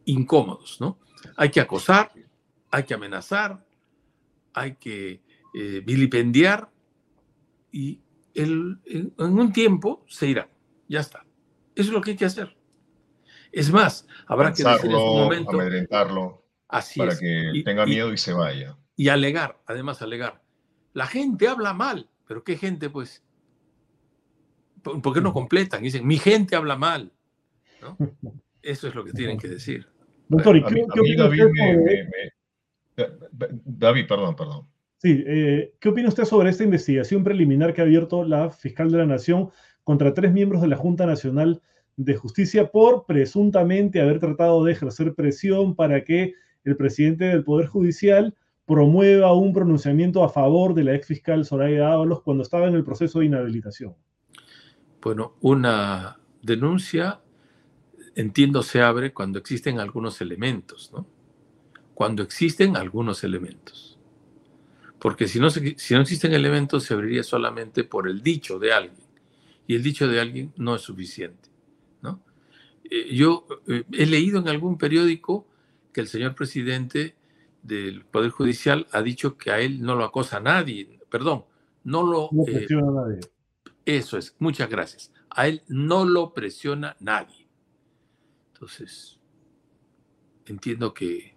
[0.05, 0.99] incómodos, ¿no?
[1.37, 2.11] Hay que acosar,
[2.71, 3.63] hay que amenazar,
[4.53, 5.21] hay que
[5.53, 6.71] eh, vilipendiar
[7.71, 8.01] y
[8.33, 8.81] en
[9.17, 10.49] un tiempo se irán.
[10.87, 11.23] Ya está.
[11.75, 12.57] Eso es lo que hay que hacer.
[13.51, 15.51] Es más, habrá que decir en un momento.
[15.51, 16.43] Amedrentarlo.
[16.67, 18.77] Así para que tenga miedo y, se vaya.
[18.95, 20.41] Y alegar, además alegar.
[20.93, 23.23] La gente habla mal, pero ¿qué gente, pues?
[24.81, 25.83] ¿Por qué no completan?
[25.83, 27.13] Dicen, mi gente habla mal.
[28.61, 29.87] Eso es lo que tienen que decir.
[30.27, 30.85] Doctor, qué,
[33.65, 34.67] David, perdón, perdón.
[34.97, 38.99] Sí, eh, ¿qué opina usted sobre esta investigación preliminar que ha abierto la fiscal de
[38.99, 39.49] la Nación
[39.83, 41.61] contra tres miembros de la Junta Nacional
[41.97, 47.67] de Justicia por presuntamente haber tratado de ejercer presión para que el presidente del Poder
[47.67, 52.75] Judicial promueva un pronunciamiento a favor de la ex fiscal Soraya Ábalos cuando estaba en
[52.75, 53.95] el proceso de inhabilitación?
[55.01, 57.21] Bueno, una denuncia,
[58.15, 61.07] entiendo, se abre cuando existen algunos elementos, ¿no?
[61.93, 63.99] Cuando existen algunos elementos.
[64.99, 69.07] Porque si no, si no existen elementos, se abriría solamente por el dicho de alguien.
[69.67, 71.49] Y el dicho de alguien no es suficiente.
[72.01, 72.21] ¿no?
[72.83, 75.47] Eh, yo eh, he leído en algún periódico
[75.91, 77.15] que el señor presidente
[77.63, 80.99] del Poder Judicial ha dicho que a él no lo acosa nadie.
[81.09, 81.45] Perdón,
[81.83, 82.29] no lo...
[82.31, 83.19] No eh, presiona a nadie.
[83.85, 85.11] Eso es, muchas gracias.
[85.29, 87.40] A él no lo presiona nadie.
[88.61, 89.19] Entonces,
[90.45, 91.33] entiendo que,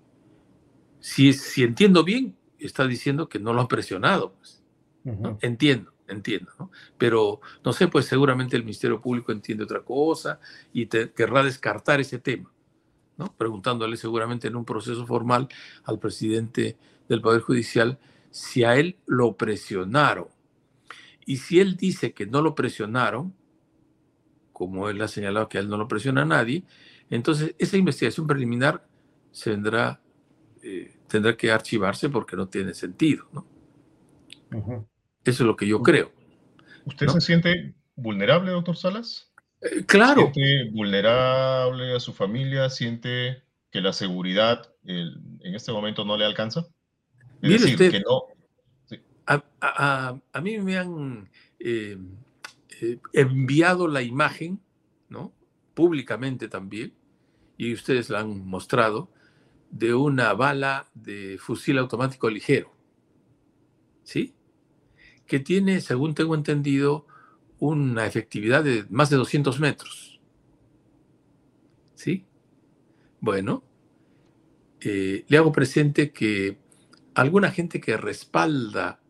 [1.00, 4.34] si, si entiendo bien, está diciendo que no lo han presionado.
[4.34, 4.62] Pues,
[5.40, 6.52] Entiendo, entiendo.
[6.58, 6.70] ¿no?
[6.98, 10.38] Pero no sé, pues seguramente el Ministerio Público entiende otra cosa
[10.74, 12.52] y querrá descartar ese tema.
[13.16, 13.34] ¿no?
[13.34, 15.48] Preguntándole seguramente en un proceso formal
[15.84, 16.76] al presidente
[17.08, 17.98] del Poder Judicial
[18.30, 20.28] si a él lo presionaron.
[21.24, 23.34] Y si él dice que no lo presionaron,
[24.52, 26.64] como él ha señalado que a él no lo presiona a nadie,
[27.14, 28.86] entonces esa investigación preliminar
[29.30, 30.00] se vendrá
[30.62, 33.26] eh, tendrá que archivarse porque no tiene sentido.
[33.32, 33.46] ¿no?
[35.22, 36.10] Eso es lo que yo creo.
[36.86, 39.30] ¿Usted se siente vulnerable, doctor Salas?
[39.60, 40.32] Eh, claro.
[40.32, 42.70] ¿Siente vulnerable a su familia?
[42.70, 46.66] ¿Siente que la seguridad en este momento no le alcanza?
[47.42, 48.22] Es decir, que no.
[49.60, 51.98] A, mí me han eh,
[53.12, 54.60] enviado la imagen,
[55.08, 55.32] ¿no?
[55.74, 56.94] Públicamente también,
[57.56, 59.10] y ustedes la han mostrado,
[59.70, 62.72] de una bala de fusil automático ligero,
[64.02, 64.34] ¿sí?
[65.26, 67.06] Que tiene, según tengo entendido,
[67.58, 70.20] una efectividad de más de 200 metros.
[71.94, 72.26] ¿Sí?
[73.20, 73.64] Bueno,
[74.80, 76.58] eh, le hago presente que
[77.14, 79.00] alguna gente que respalda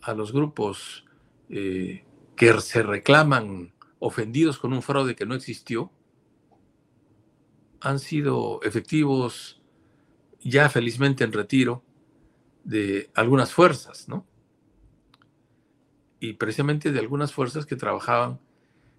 [0.00, 1.04] a los grupos
[1.48, 2.04] eh,
[2.36, 5.90] que se reclaman ofendidos con un fraude que no existió,
[7.82, 9.60] han sido efectivos
[10.40, 11.84] ya felizmente en retiro
[12.64, 14.26] de algunas fuerzas, ¿no?
[16.20, 18.40] Y precisamente de algunas fuerzas que trabajaban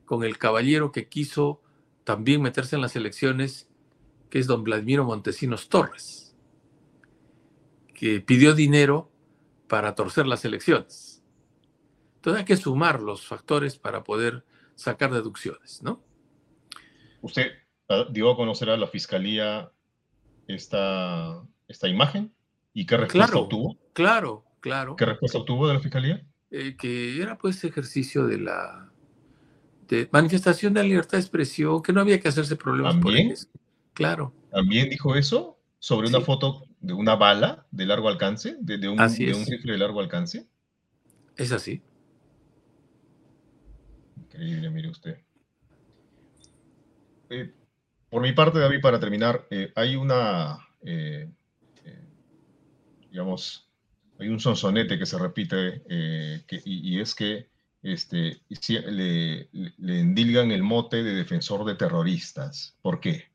[0.05, 1.61] con el caballero que quiso
[2.03, 3.69] también meterse en las elecciones,
[4.29, 6.35] que es don Vladimiro Montesinos Torres,
[7.93, 9.09] que pidió dinero
[9.69, 11.23] para torcer las elecciones.
[12.15, 16.03] Entonces hay que sumar los factores para poder sacar deducciones, ¿no?
[17.21, 17.62] Usted
[18.11, 19.71] dio a conocer a la Fiscalía
[20.47, 22.33] esta, esta imagen
[22.73, 23.77] y qué respuesta obtuvo.
[23.93, 24.95] Claro, claro.
[24.95, 26.25] ¿Qué respuesta obtuvo de la fiscalía?
[26.51, 28.91] Eh, que era pues ejercicio de la
[29.87, 33.27] de manifestación de libertad de expresión, que no había que hacerse problemas ¿También?
[33.27, 33.47] por eso.
[33.93, 34.33] Claro.
[34.51, 39.33] ¿También dijo eso sobre una foto de una bala de largo alcance, de, un, de
[39.33, 40.47] un rifle de largo alcance?
[41.35, 41.81] Es así.
[44.17, 45.17] Increíble, mire usted.
[47.29, 47.53] Eh,
[48.13, 51.31] por mi parte, David, para terminar, eh, hay una, eh,
[51.83, 52.05] eh,
[53.09, 53.67] digamos,
[54.19, 55.81] hay un sonsonete que se repite
[56.63, 57.49] y, es que
[57.81, 62.77] este, le, le, endilgan el mote de defensor de terroristas.
[62.83, 63.31] ¿Por qué?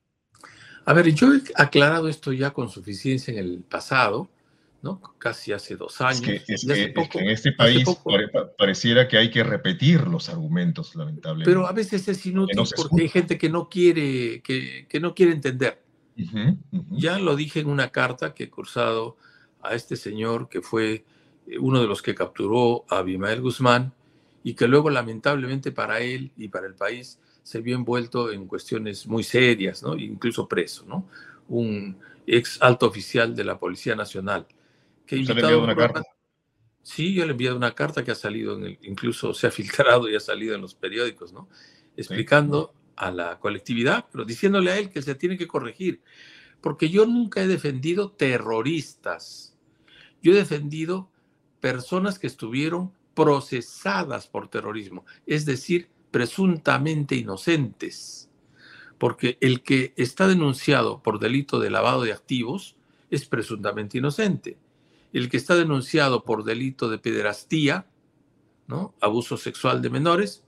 [0.85, 4.31] A ver, yo he aclarado esto ya con suficiencia en el pasado.
[4.83, 5.01] ¿No?
[5.19, 6.23] Casi hace dos años.
[6.47, 7.85] Es que, en este país
[8.57, 11.51] pareciera que hay que repetir los argumentos, lamentablemente.
[11.51, 15.83] Pero a veces es inútil porque hay gente que no quiere, que, no quiere entender.
[16.91, 19.17] Ya lo dije en una carta que he cursado
[19.63, 21.05] a este señor que fue
[21.47, 23.93] eh, uno de los que capturó a Abimael Guzmán
[24.43, 29.07] y que luego lamentablemente para él y para el país se vio envuelto en cuestiones
[29.07, 29.97] muy serias, ¿no?
[29.97, 31.07] incluso preso, ¿no?
[31.49, 34.47] un ex alto oficial de la Policía Nacional
[35.09, 36.03] que he invitado una carta?
[36.83, 39.51] Sí, yo le he enviado una carta que ha salido, en el, incluso se ha
[39.51, 41.49] filtrado y ha salido en los periódicos, ¿no?
[41.97, 46.01] Explicando a la colectividad, pero diciéndole a él que se tiene que corregir.
[46.61, 49.57] Porque yo nunca he defendido terroristas.
[50.23, 51.11] Yo he defendido
[51.61, 58.31] personas que estuvieron procesadas por terrorismo, es decir, presuntamente inocentes,
[58.97, 62.77] porque el que está denunciado por delito de lavado de activos
[63.11, 64.57] es presuntamente inocente.
[65.13, 67.87] El que está denunciado por delito de pederastía,
[68.67, 68.95] ¿no?
[69.01, 70.45] abuso sexual de menores,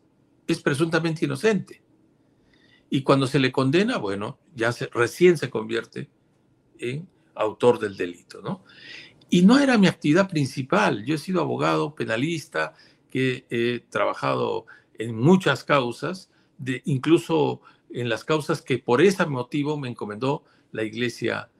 [0.46, 1.82] es presuntamente inocente.
[2.90, 6.10] Y cuando se le condena, bueno, ya se, recién se convierte
[6.78, 8.64] en autor del delito, ¿no?
[9.30, 11.04] Y no era mi actividad principal.
[11.04, 12.74] Yo he sido abogado penalista,
[13.10, 14.66] que he trabajado
[14.98, 16.30] en muchas causas,
[16.84, 21.50] incluso en las causas que por ese motivo me encomendó la Iglesia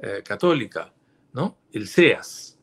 [0.00, 0.92] eh, Católica,
[1.34, 1.58] ¿no?
[1.72, 2.58] El SEAS.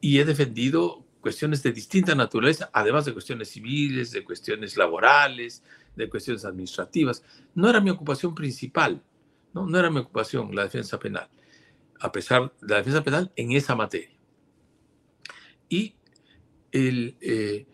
[0.00, 5.62] Y he defendido cuestiones de distinta naturaleza, además de cuestiones civiles, de cuestiones laborales,
[5.94, 7.22] de cuestiones administrativas.
[7.54, 9.02] No era mi ocupación principal,
[9.52, 11.28] no, era mi ocupación la defensa penal,
[12.00, 14.16] a pesar de la defensa penal en esa materia.
[15.68, 15.94] Y
[16.72, 17.66] eh,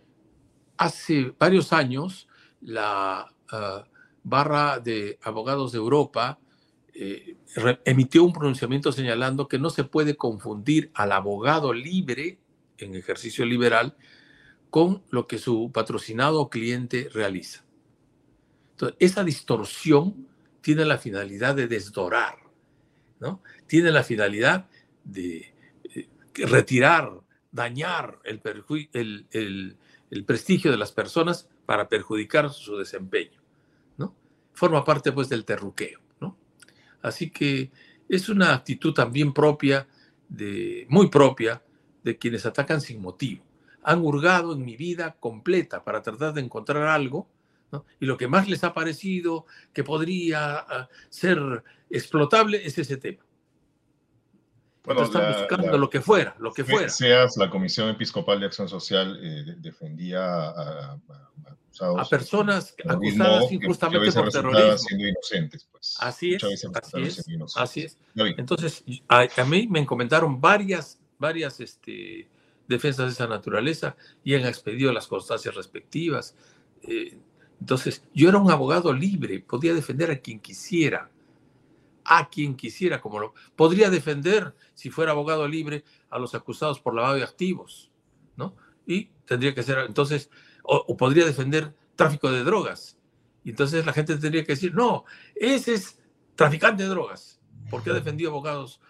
[0.76, 2.26] hace varios años
[2.60, 3.84] la ah,
[4.22, 6.38] barra de abogados de Europa
[6.94, 7.36] eh,
[7.84, 12.38] emitió un pronunciamiento señalando que no se puede confundir al abogado libre
[12.78, 13.96] en ejercicio liberal
[14.70, 17.64] con lo que su patrocinado cliente realiza.
[18.72, 20.28] Entonces, esa distorsión
[20.60, 22.38] tiene la finalidad de desdorar,
[23.20, 23.42] ¿no?
[23.66, 24.68] Tiene la finalidad
[25.04, 25.54] de
[25.94, 27.20] eh, retirar,
[27.52, 28.40] dañar el,
[30.26, 33.40] prestigio de las personas para perjudicar su desempeño,
[33.96, 34.14] ¿no?
[34.52, 36.03] Forma parte, pues, del terruqueo.
[37.04, 37.70] Así que
[38.08, 39.86] es una actitud también propia,
[40.26, 41.62] de, muy propia,
[42.02, 43.44] de quienes atacan sin motivo.
[43.82, 47.28] Han hurgado en mi vida completa para tratar de encontrar algo,
[48.00, 53.22] y lo que más les ha parecido que podría ah, ser explotable es ese tema.
[54.84, 56.88] Bueno, están buscando lo que fuera, lo que fuera.
[56.88, 60.98] Seas la Comisión Episcopal de Acción Social eh, defendía a,
[61.80, 64.78] a, personas acusadas injustamente por terrorismo.
[64.78, 65.96] Siendo inocentes, pues.
[66.00, 67.98] Así es, así es, así es.
[68.14, 72.28] Entonces, a, mí me encomendaron varias varias este,
[72.68, 76.34] defensas de esa naturaleza y han expedido las constancias respectivas.
[76.82, 77.16] Eh,
[77.58, 81.08] entonces, yo era un abogado libre, podía defender a quien quisiera,
[82.04, 86.94] a quien quisiera, como lo podría defender si fuera abogado libre a los acusados por
[86.94, 87.90] lavado de activos,
[88.36, 88.54] ¿no?
[88.86, 90.30] Y tendría que ser, entonces,
[90.62, 92.98] o, podría defender tráfico de drogas.
[93.42, 95.98] Y entonces la gente tendría que decir, no, ese es
[96.34, 97.40] traficante de drogas,
[97.70, 98.80] porque ha defendido abogados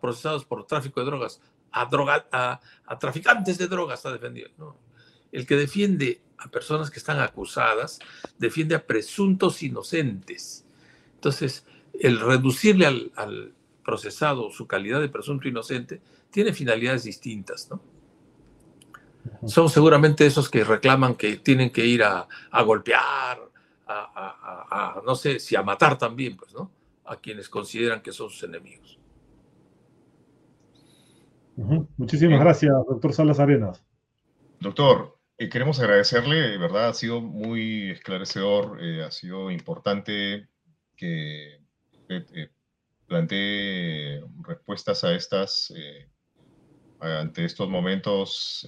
[0.00, 1.40] procesados por tráfico de drogas
[1.72, 4.76] a, a, traficantes de drogas está defendiendo.
[5.32, 7.98] El que defiende a personas que están acusadas
[8.38, 10.64] defiende a presuntos inocentes.
[11.14, 11.64] Entonces,
[12.00, 13.52] el reducirle al,
[13.84, 17.80] procesado su calidad de presunto inocente tiene finalidades distintas, ¿no?
[19.46, 22.26] Son seguramente esos que reclaman que tienen que ir a,
[22.64, 23.40] golpear,
[23.86, 26.70] a, no sé, si a matar también, pues, ¿no?
[27.04, 28.98] A quienes consideran que son sus enemigos.
[31.96, 33.82] Muchísimas gracias, doctor Salas Arenas.
[34.60, 40.48] Doctor, eh, queremos agradecerle, verdad, ha sido muy esclarecedor, eh, ha sido importante
[40.96, 41.59] que
[42.10, 42.50] eh,
[43.06, 45.72] plantee respuestas a estas,
[47.00, 48.66] ante estos momentos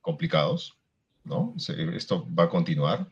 [0.00, 0.76] complicados,
[1.24, 1.54] ¿no?
[1.94, 3.08] esto va a continuar.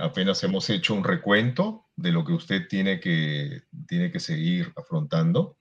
[0.00, 5.58] apenas hemos hecho un recuento de lo que usted tiene que, tiene que seguir afrontando.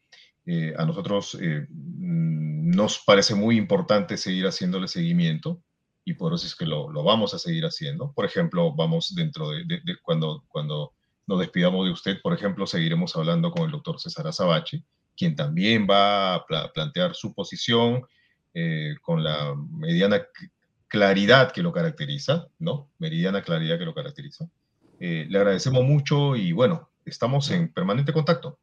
[0.77, 5.61] a nosotros nos parece muy importante seguir haciéndole seguimiento
[6.05, 8.11] y por eso es que lo, vamos a seguir haciendo.
[8.13, 10.93] Por ejemplo, vamos dentro de, cuando, cuando
[11.31, 14.83] nos despidamos de usted, por ejemplo, seguiremos hablando con el doctor César Azabache,
[15.15, 18.05] quien también va a plantear su posición
[18.53, 20.21] eh, con la mediana
[20.89, 22.89] claridad que lo caracteriza, ¿no?
[22.99, 24.49] Meridiana claridad que lo caracteriza.
[24.99, 28.59] Eh, le agradecemos mucho y bueno, estamos en permanente contacto.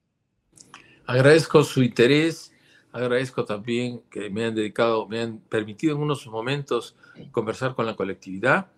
[1.07, 2.53] Agradezco su interés
[2.93, 6.97] Agradezco también que me han dedicado, me han permitido en unos momentos
[7.33, 8.69] conversar con la colectividad,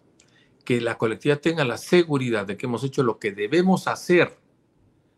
[0.64, 4.38] que la colectividad tenga la seguridad de que hemos hecho lo que debemos hacer,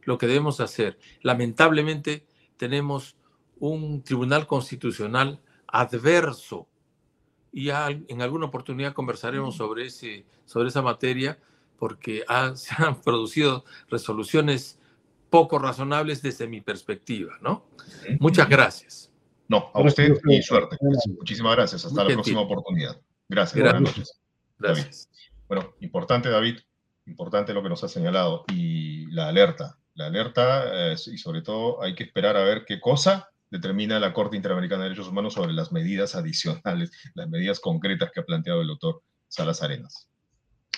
[0.03, 0.99] lo que debemos hacer.
[1.23, 2.27] Lamentablemente
[2.57, 3.17] tenemos
[3.59, 6.69] un tribunal constitucional adverso
[7.53, 11.39] y en alguna oportunidad conversaremos sobre, ese, sobre esa materia
[11.79, 12.25] porque
[12.55, 14.79] se han producido resoluciones
[15.31, 17.67] poco razonables desde mi perspectiva, ¿no?
[18.21, 19.11] Muchas gracias.
[19.49, 20.77] No, a usted y suerte.
[21.09, 21.85] Muchísimas gracias.
[21.85, 23.01] Hasta la próxima oportunidad.
[23.29, 23.61] Gracias.
[23.61, 24.21] Buenas noches.
[24.59, 25.09] Gracias.
[25.53, 26.61] Bueno, importante, David,
[27.05, 29.77] importante lo que nos ha señalado y la alerta.
[29.93, 34.15] La alerta eh, y sobre todo hay que esperar a ver qué cosa determina la
[34.15, 38.63] Corte Interamericana de Derechos Humanos sobre las medidas adicionales, las medidas concretas que ha planteado
[38.63, 40.09] el doctor Salas Arenas.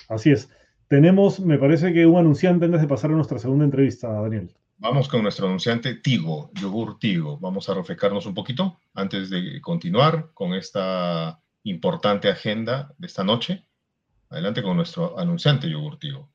[0.08, 0.48] Así es.
[0.88, 4.52] Tenemos, me parece que un anunciante antes de pasar a nuestra segunda entrevista, Daniel.
[4.78, 7.38] Vamos con nuestro anunciante Tigo, yogur Tigo.
[7.38, 13.64] Vamos a refrescarnos un poquito antes de continuar con esta importante agenda de esta noche.
[14.34, 16.28] Adelante con nuestro anunciante yogur Tigo.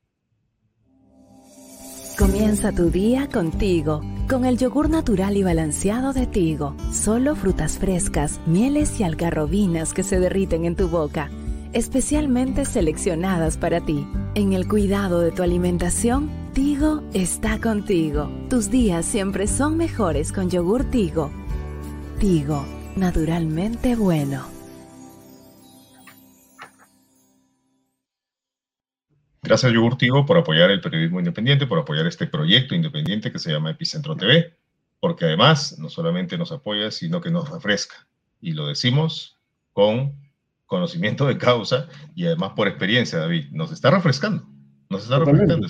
[2.17, 6.77] Comienza tu día contigo, con el yogur natural y balanceado de Tigo.
[6.93, 11.29] Solo frutas frescas, mieles y algarrobinas que se derriten en tu boca,
[11.73, 14.07] especialmente seleccionadas para ti.
[14.33, 18.31] En el cuidado de tu alimentación, Tigo está contigo.
[18.49, 21.31] Tus días siempre son mejores con yogur Tigo.
[22.17, 22.63] Tigo,
[22.95, 24.58] naturalmente bueno.
[29.49, 33.71] Gracias, Yogurtivo, por apoyar el periodismo independiente, por apoyar este proyecto independiente que se llama
[33.71, 34.53] Epicentro TV,
[34.99, 37.95] porque además no solamente nos apoya, sino que nos refresca.
[38.39, 39.39] Y lo decimos
[39.73, 40.13] con
[40.67, 43.45] conocimiento de causa y además por experiencia, David.
[43.49, 44.47] Nos está refrescando.
[44.87, 45.67] Nos está refrescando.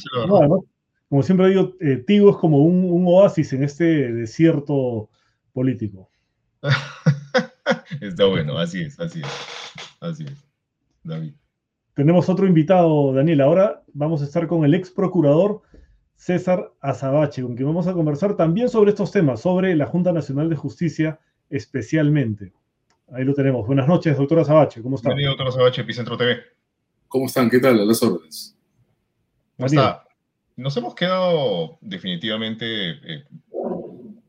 [1.08, 5.10] como siempre digo, eh, Tigo es como un, un oasis en este desierto
[5.54, 6.10] político.
[8.02, 9.28] está bueno, así es, así es.
[10.02, 10.46] Así es,
[11.02, 11.32] David.
[12.00, 13.42] Tenemos otro invitado, Daniel.
[13.42, 15.64] Ahora vamos a estar con el ex procurador
[16.16, 20.50] César Azabache, con quien vamos a conversar también sobre estos temas, sobre la Junta Nacional
[20.50, 21.20] de Justicia
[21.50, 22.54] especialmente.
[23.12, 23.68] Ahí lo tenemos.
[23.68, 24.82] Buenas noches, doctor Azabache.
[24.82, 25.10] ¿Cómo está?
[25.10, 26.38] Bienvenido, doctor Azabache, Epicentro TV.
[27.10, 27.50] ¿Cómo están?
[27.50, 27.78] ¿Qué tal?
[27.82, 28.56] A las órdenes.
[29.58, 30.06] ¿Cómo está?
[30.56, 33.26] Nos hemos quedado definitivamente eh,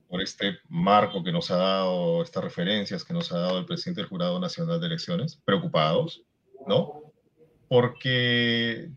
[0.09, 4.01] por este marco que nos ha dado, estas referencias que nos ha dado el presidente
[4.01, 6.25] del Jurado Nacional de Elecciones, preocupados,
[6.67, 7.10] ¿no?
[7.71, 8.91] Porque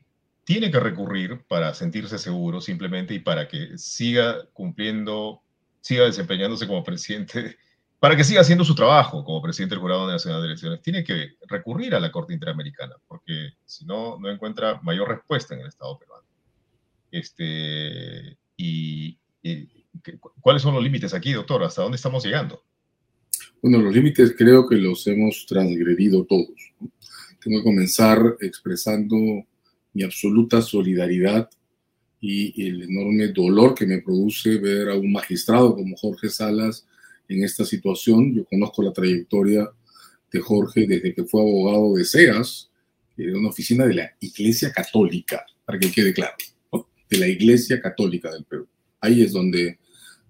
[0.45, 5.43] tiene que recurrir para sentirse seguro simplemente y para que siga cumpliendo,
[5.79, 7.55] siga desempeñándose como presidente,
[7.99, 11.33] para que siga haciendo su trabajo como presidente del Jurado Nacional de Elecciones, tiene que
[11.47, 15.99] recurrir a la Corte Interamericana, porque si no, no encuentra mayor respuesta en el Estado
[15.99, 16.25] peruano.
[17.11, 19.19] Este, y,
[20.41, 21.63] ¿Cuáles son los límites aquí, doctor?
[21.63, 22.63] ¿Hasta dónde estamos llegando?
[23.61, 26.73] Bueno, los límites creo que los hemos transgredido todos.
[27.43, 29.17] Tengo que comenzar expresando
[29.93, 31.49] mi absoluta solidaridad
[32.21, 36.87] y el enorme dolor que me produce ver a un magistrado como Jorge Salas
[37.27, 38.33] en esta situación.
[38.33, 39.69] Yo conozco la trayectoria
[40.31, 42.71] de Jorge desde que fue abogado de SEAS,
[43.17, 46.35] de una oficina de la Iglesia Católica, para que quede claro,
[47.09, 48.67] de la Iglesia Católica del Perú.
[49.01, 49.79] Ahí es donde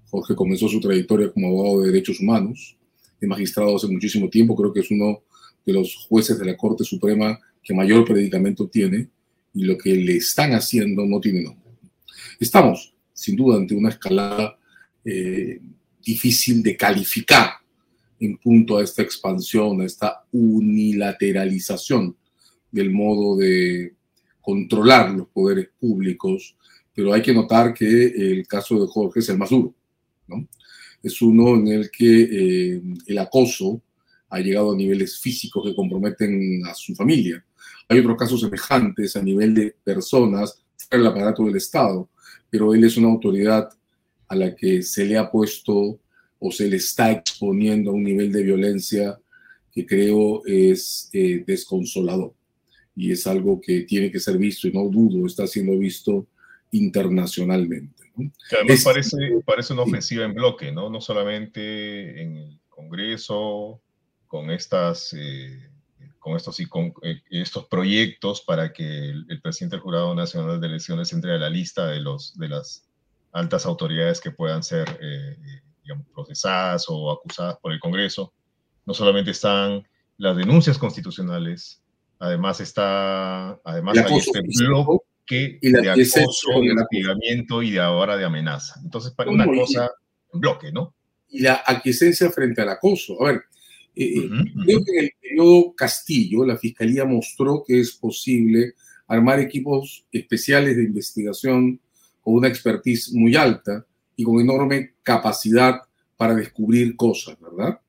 [0.09, 2.75] Jorge comenzó su trayectoria como abogado de derechos humanos,
[3.21, 5.21] de magistrado hace muchísimo tiempo, creo que es uno
[5.65, 9.09] de los jueces de la Corte Suprema que mayor predicamento tiene
[9.53, 11.71] y lo que le están haciendo no tiene nombre.
[12.39, 14.57] Estamos, sin duda, ante una escalada
[15.05, 15.59] eh,
[16.03, 17.51] difícil de calificar
[18.19, 22.15] en punto a esta expansión, a esta unilateralización
[22.71, 23.93] del modo de
[24.41, 26.55] controlar los poderes públicos,
[26.93, 29.73] pero hay que notar que el caso de Jorge es el más duro.
[30.27, 30.47] ¿no?
[31.01, 32.21] Es uno en el que
[32.75, 33.81] eh, el acoso,
[34.33, 37.45] ha llegado a niveles físicos que comprometen a su familia.
[37.87, 42.09] Hay otros casos semejantes a nivel de personas el aparato del Estado,
[42.49, 43.69] pero él es una autoridad
[44.27, 45.99] a la que se le ha puesto
[46.39, 49.19] o se le está exponiendo a un nivel de violencia
[49.71, 52.33] que creo es eh, desconsolador.
[52.95, 56.27] Y es algo que tiene que ser visto, y no dudo, está siendo visto
[56.71, 58.03] internacionalmente.
[58.51, 60.89] además parece, parece una ofensiva en bloque, ¿no?
[60.89, 63.82] No solamente en el Congreso,
[64.33, 65.69] con, estas, eh,
[66.17, 70.65] con, estos, y con eh, estos proyectos para que el, presidente del Jurado Nacional de
[70.65, 72.83] Elecciones entre a la lista de, los, de las
[73.31, 75.37] altas autoridades que puedan ser eh,
[75.83, 78.33] digamos, procesadas o acusadas por el Congreso.
[78.87, 81.83] No solamente están las denuncias constitucionales,
[82.17, 88.81] además está, además hay este bloque de acoso, de hostigamiento y de ahora de amenaza.
[88.83, 89.91] Entonces, para una cosa
[90.33, 90.95] en bloque, ¿no?
[91.29, 93.23] Y la aquiescencia frente al acoso.
[93.23, 93.43] A ver,
[93.95, 94.29] eh, eh,
[94.65, 98.73] creo que en el periodo Castillo la Fiscalía mostró que es posible
[99.07, 101.79] armar equipos especiales de investigación
[102.21, 103.85] con una expertise muy alta
[104.15, 105.81] y con enorme capacidad
[106.17, 107.79] para descubrir cosas, ¿verdad?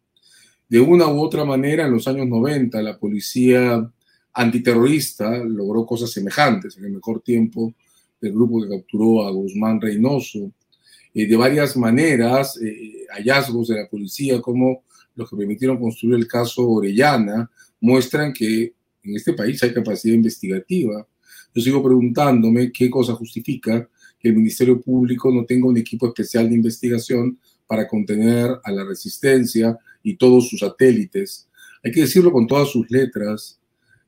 [0.68, 3.90] De una u otra manera, en los años 90, la policía
[4.32, 7.72] antiterrorista logró cosas semejantes en el mejor tiempo
[8.20, 10.52] del grupo que capturó a Guzmán Reynoso.
[11.14, 12.58] Eh, de varias maneras,
[13.10, 14.82] hallazgos de la policía como
[15.14, 17.50] los que permitieron construir el caso Orellana,
[17.80, 21.06] muestran que en este país hay capacidad investigativa.
[21.54, 23.88] Yo sigo preguntándome qué cosa justifica
[24.18, 28.84] que el Ministerio Público no tenga un equipo especial de investigación para contener a la
[28.84, 31.48] resistencia y todos sus satélites.
[31.82, 33.58] Hay que decirlo con todas sus letras.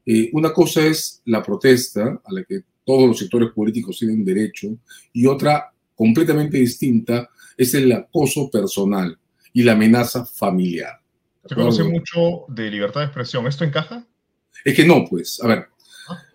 [0.05, 4.79] Eh, una cosa es la protesta, a la que todos los sectores políticos tienen derecho,
[5.13, 9.19] y otra completamente distinta es el acoso personal
[9.57, 11.01] y la amenaza familiar.
[11.47, 13.47] Se conoce mucho de libertad de expresión.
[13.47, 14.07] ¿Esto encaja?
[14.63, 15.69] Es que no, pues, a ver,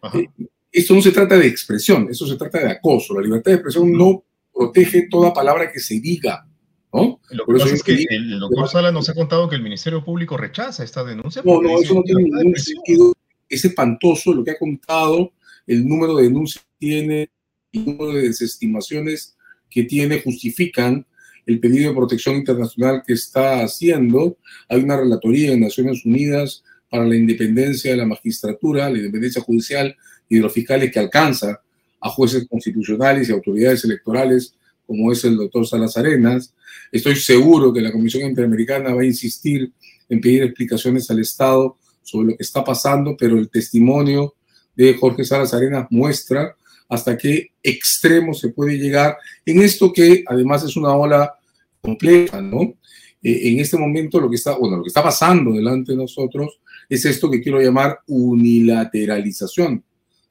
[0.02, 0.28] ah, eh,
[0.72, 3.14] esto no se trata de expresión, eso se trata de acoso.
[3.14, 6.48] La libertad de expresión no protege toda palabra que se diga.
[6.92, 7.20] ¿no?
[7.30, 10.36] Lo que pasa es que el doctor Sala nos ha contado que el Ministerio Público
[10.36, 11.44] rechaza esta denuncia.
[11.46, 13.14] No, no, eso no tiene ningún sentido.
[13.48, 15.32] Es espantoso lo que ha contado,
[15.68, 17.30] el número de denuncias que tiene,
[17.72, 19.38] el número de desestimaciones
[19.70, 21.06] que tiene, justifican
[21.52, 24.38] el pedido de protección internacional que está haciendo.
[24.70, 29.96] Hay una relatoría en Naciones Unidas para la independencia de la magistratura, la independencia judicial
[30.30, 31.62] y de los fiscales que alcanza
[32.00, 36.54] a jueces constitucionales y autoridades electorales como es el doctor Salas Arenas.
[36.92, 39.72] Estoy seguro que la Comisión Interamericana va a insistir
[40.10, 44.36] en pedir explicaciones al Estado sobre lo que está pasando, pero el testimonio
[44.76, 46.56] de Jorge Salas Arenas muestra
[46.90, 51.36] hasta qué extremo se puede llegar en esto que además es una ola
[51.82, 52.76] compleja, ¿no?
[53.24, 56.60] Eh, en este momento lo que está, bueno, lo que está pasando delante de nosotros
[56.90, 59.84] es esto que quiero llamar unilateralización.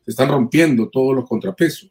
[0.04, 1.90] Se están rompiendo todos los contrapesos.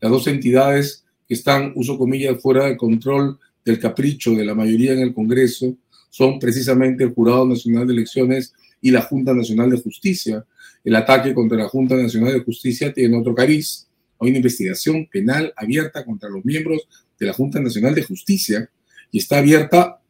[0.00, 4.92] Las dos entidades que están, uso comillas, fuera de control del capricho de la mayoría
[4.92, 5.76] en el Congreso
[6.10, 10.44] son precisamente el Jurado Nacional de Elecciones y la Junta Nacional de Justicia.
[10.84, 13.88] El ataque contra la Junta Nacional de Justicia tiene otro cariz.
[14.20, 16.86] Hay una investigación penal abierta contra los miembros
[17.18, 18.70] de la Junta Nacional de Justicia
[19.10, 20.00] y está abierta,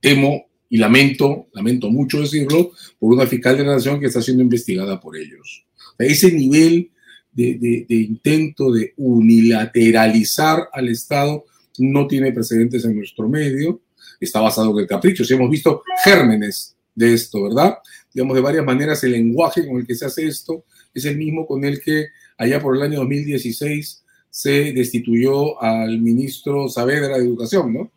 [0.00, 4.42] temo y lamento, lamento mucho decirlo, por una fiscal de la Nación que está siendo
[4.42, 5.64] investigada por ellos.
[5.98, 6.90] ese nivel
[7.32, 11.44] de, intento de unilateralizar al Estado
[11.78, 13.80] no tiene precedentes en nuestro medio,
[14.20, 15.24] está basado en el capricho.
[15.24, 17.78] Si hemos visto gérmenes de esto, ¿verdad?
[18.12, 21.46] Digamos, de varias maneras el lenguaje con el que se hace esto es el mismo
[21.46, 27.72] con el que allá por el año 2016 se destituyó al ministro Saavedra de Educación,
[27.72, 27.92] ¿no?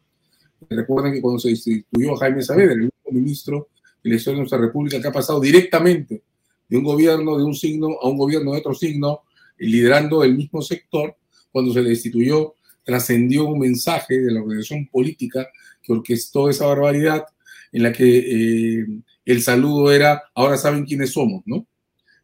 [0.75, 3.69] Recuerden que cuando se destituyó a Jaime Saavedra, el único ministro
[4.01, 6.23] de la historia de nuestra república que ha pasado directamente
[6.69, 9.23] de un gobierno de un signo a un gobierno de otro signo,
[9.57, 11.17] liderando el mismo sector,
[11.51, 15.49] cuando se le destituyó, trascendió un mensaje de la organización política
[15.83, 17.25] que orquestó esa barbaridad
[17.73, 18.87] en la que eh,
[19.25, 21.67] el saludo era, ahora saben quiénes somos, ¿no?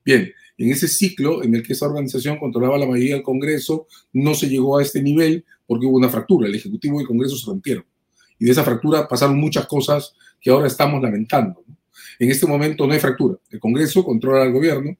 [0.05, 4.33] Bien, en ese ciclo en el que esa organización controlaba la mayoría del Congreso, no
[4.33, 7.45] se llegó a este nivel porque hubo una fractura, el Ejecutivo y el Congreso se
[7.45, 7.85] rompieron.
[8.39, 11.63] Y de esa fractura pasaron muchas cosas que ahora estamos lamentando.
[12.19, 13.37] En este momento no hay fractura.
[13.49, 14.97] El Congreso controla al gobierno,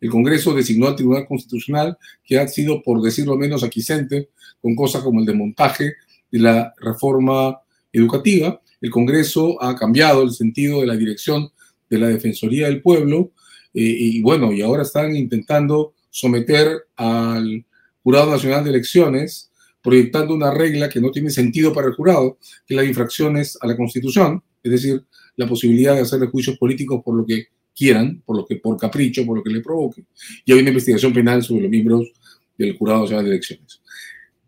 [0.00, 4.30] el Congreso designó al Tribunal Constitucional, que ha sido, por decirlo menos, aquicente
[4.60, 5.94] con cosas como el desmontaje
[6.30, 7.60] de la reforma
[7.92, 8.60] educativa.
[8.80, 11.50] El Congreso ha cambiado el sentido de la dirección
[11.88, 13.32] de la Defensoría del Pueblo
[13.74, 17.64] eh, y bueno, y ahora están intentando someter al
[18.02, 19.49] Jurado Nacional de Elecciones,
[19.82, 23.76] proyectando una regla que no tiene sentido para el jurado, que las infracciones a la
[23.76, 25.04] Constitución, es decir,
[25.36, 29.24] la posibilidad de hacerle juicios políticos por lo que quieran, por lo que por capricho,
[29.24, 30.04] por lo que le provoque.
[30.44, 32.12] Y hay una investigación penal sobre los miembros
[32.58, 33.80] del Jurado de Elecciones.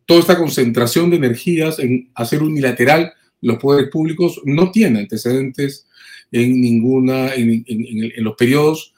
[0.05, 5.87] Toda esta concentración de energías en hacer unilateral los poderes públicos no tiene antecedentes
[6.31, 8.95] en ninguna, en, en los periodos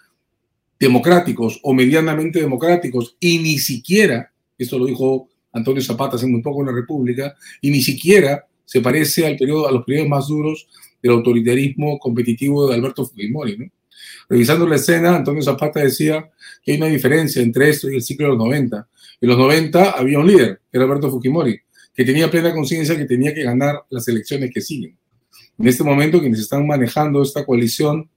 [0.78, 6.60] democráticos o medianamente democráticos, y ni siquiera, esto lo dijo Antonio Zapata hace muy poco
[6.60, 10.66] en la República, y ni siquiera se parece al periodo, a los periodos más duros
[11.02, 13.70] del autoritarismo competitivo de Alberto Fujimori.
[14.28, 16.30] Revisando la escena, Antonio Zapata decía
[16.62, 18.88] que hay una diferencia entre esto y el ciclo de los 90.
[19.20, 21.58] En los 90 había un líder, que era Alberto Fujimori,
[21.94, 24.96] que tenía plena conciencia que tenía que ganar las elecciones que siguen.
[25.58, 28.08] En este momento, quienes están manejando esta coalición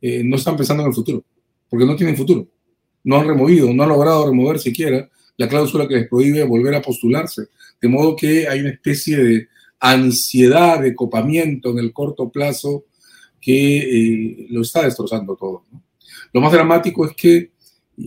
[0.00, 1.24] eh, no están pensando en el futuro,
[1.68, 2.46] porque no tienen futuro.
[3.04, 6.82] No han removido, no han logrado remover siquiera la cláusula que les prohíbe volver a
[6.82, 7.48] postularse.
[7.80, 9.48] De modo que hay una especie de
[9.80, 12.84] ansiedad de copamiento en el corto plazo
[13.40, 15.64] que eh, lo está destrozando todo.
[16.32, 17.52] Lo más dramático es que,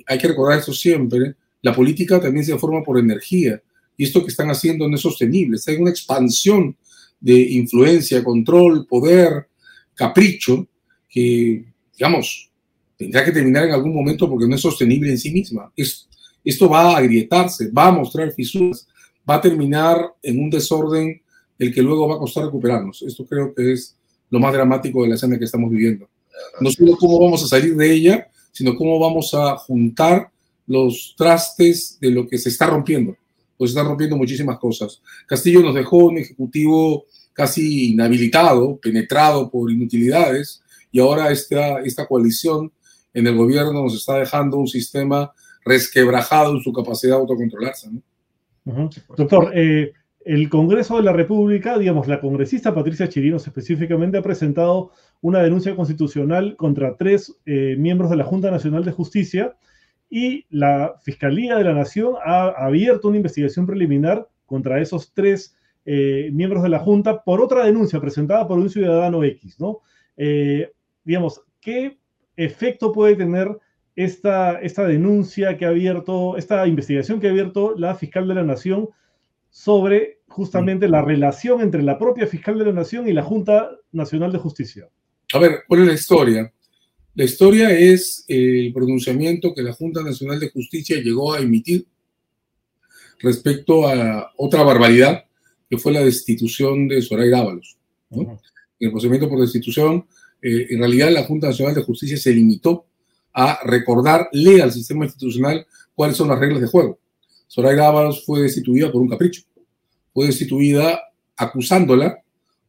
[0.06, 3.62] hay que recordar esto siempre, la política también se forma por energía
[3.98, 5.58] y esto que están haciendo no es sostenible.
[5.58, 6.76] Está en una expansión
[7.20, 9.48] de influencia, control, poder,
[9.94, 10.68] capricho,
[11.10, 11.66] que,
[11.98, 12.50] digamos,
[12.98, 15.72] tendrá que terminar en algún momento porque no es sostenible en sí misma.
[16.44, 18.88] Esto va a agrietarse, va a mostrar fisuras,
[19.30, 21.22] va a terminar en un desorden
[21.58, 23.02] el que luego va a costar recuperarnos.
[23.02, 23.96] Esto creo que es
[24.30, 26.10] lo más dramático de la escena que estamos viviendo.
[26.62, 30.32] No solo cómo vamos a salir de ella, sino cómo vamos a juntar
[30.68, 33.16] los trastes de lo que se está rompiendo.
[33.58, 35.02] Pues se están rompiendo muchísimas cosas.
[35.28, 40.62] Castillo nos dejó un ejecutivo casi inhabilitado, penetrado por inutilidades,
[40.92, 42.72] y ahora esta, esta coalición
[43.14, 45.32] en el gobierno nos está dejando un sistema
[45.66, 47.90] resquebrajado en su capacidad de autocontrolarse.
[49.18, 49.94] Doctor, eh,
[50.26, 54.92] el Congreso de la República, digamos, la congresista Patricia Chirinos específicamente ha presentado
[55.22, 59.56] una denuncia constitucional contra tres eh, miembros de la Junta Nacional de Justicia
[60.10, 65.56] y la Fiscalía de la Nación ha abierto una investigación preliminar contra esos tres
[65.86, 69.82] eh, miembros de la Junta por otra denuncia presentada por un ciudadano X, ¿no?
[71.06, 71.98] digamos, ¿qué
[72.36, 73.58] efecto puede tener
[74.00, 78.44] esta, esta denuncia que ha abierto, esta investigación que ha abierto la fiscal de la
[78.44, 78.88] Nación
[79.50, 84.32] sobre justamente la relación entre la propia fiscal de la Nación y la Junta Nacional
[84.32, 84.88] de Justicia.
[85.34, 86.54] A ver, ¿cuál es la historia?
[87.14, 91.86] La historia es el pronunciamiento que la Junta Nacional de Justicia llegó a emitir
[93.20, 95.26] respecto a otra barbaridad,
[95.70, 97.78] que fue la destitución de Soraya Ábalos.
[98.12, 98.40] En
[98.80, 100.06] el procedimiento por destitución,
[100.42, 102.86] eh, en realidad la Junta Nacional de Justicia se limitó
[103.34, 105.66] a recordarle al sistema institucional
[105.96, 107.00] cuáles son las reglas de juego.
[107.48, 109.42] Soraya Ábalos fue destituida por un capricho.
[110.14, 111.00] Fue destituida
[111.36, 112.22] acusándola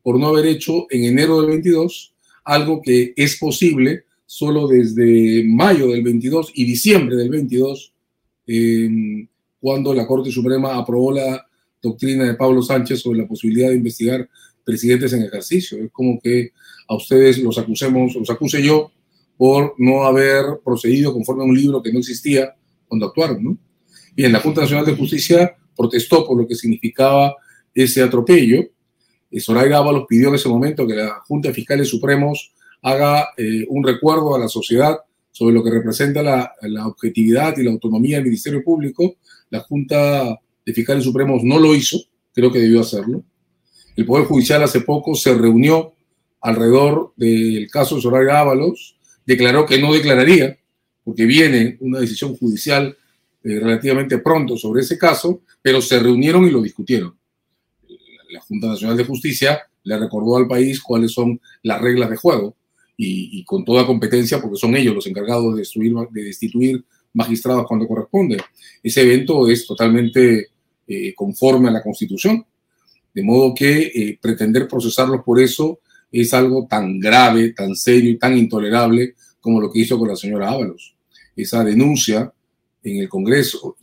[0.03, 5.89] por no haber hecho en enero del 22 algo que es posible solo desde mayo
[5.89, 7.93] del 22 y diciembre del 22,
[8.47, 9.27] em,
[9.61, 11.47] cuando la Corte Suprema aprobó la
[11.83, 14.29] doctrina de Pablo Sánchez sobre la posibilidad de investigar
[14.65, 15.79] presidentes en ejercicio.
[15.79, 16.53] Es como que
[16.89, 18.93] a ustedes los acusemos, los acuse yo
[19.41, 22.55] por no haber procedido conforme a un libro que no existía
[22.86, 23.57] cuando actuaron, ¿no?
[24.14, 27.34] Bien, la Junta Nacional de Justicia protestó por lo que significaba
[27.74, 28.61] ese atropello.
[29.30, 33.64] Eh, Soraya Ábalos pidió en ese momento que la Junta de Fiscales Supremos haga eh,
[33.70, 34.99] un recuerdo a la sociedad
[35.32, 39.14] sobre lo que representa la, la, objetividad y la autonomía del Ministerio Público.
[39.49, 41.99] La Junta de Fiscales Supremos no lo hizo,
[42.34, 43.24] creo que debió hacerlo.
[43.97, 45.95] El Poder Judicial hace poco se reunió
[46.43, 48.99] alrededor del caso de Soraya Ábalos
[49.31, 50.59] declaró que no declararía,
[51.05, 52.97] porque viene una decisión judicial
[53.45, 57.14] eh, relativamente pronto sobre ese caso, pero se reunieron y lo discutieron.
[58.31, 62.57] La Junta Nacional de Justicia le recordó al país cuáles son las reglas de juego
[62.97, 65.64] y, con toda competencia, porque son ellos los encargados de,
[66.11, 68.37] de destituir magistrados cuando corresponde.
[68.83, 70.49] Ese evento es totalmente
[70.87, 72.45] eh, conforme a la Constitución,
[73.14, 75.78] de modo que eh, pretender procesarlos por eso
[76.13, 80.17] es algo tan grave, tan serio y tan intolerable como lo que hizo con la
[80.17, 80.95] señora Ábalos.
[81.37, 82.33] Esa denuncia
[82.83, 83.77] en el Congreso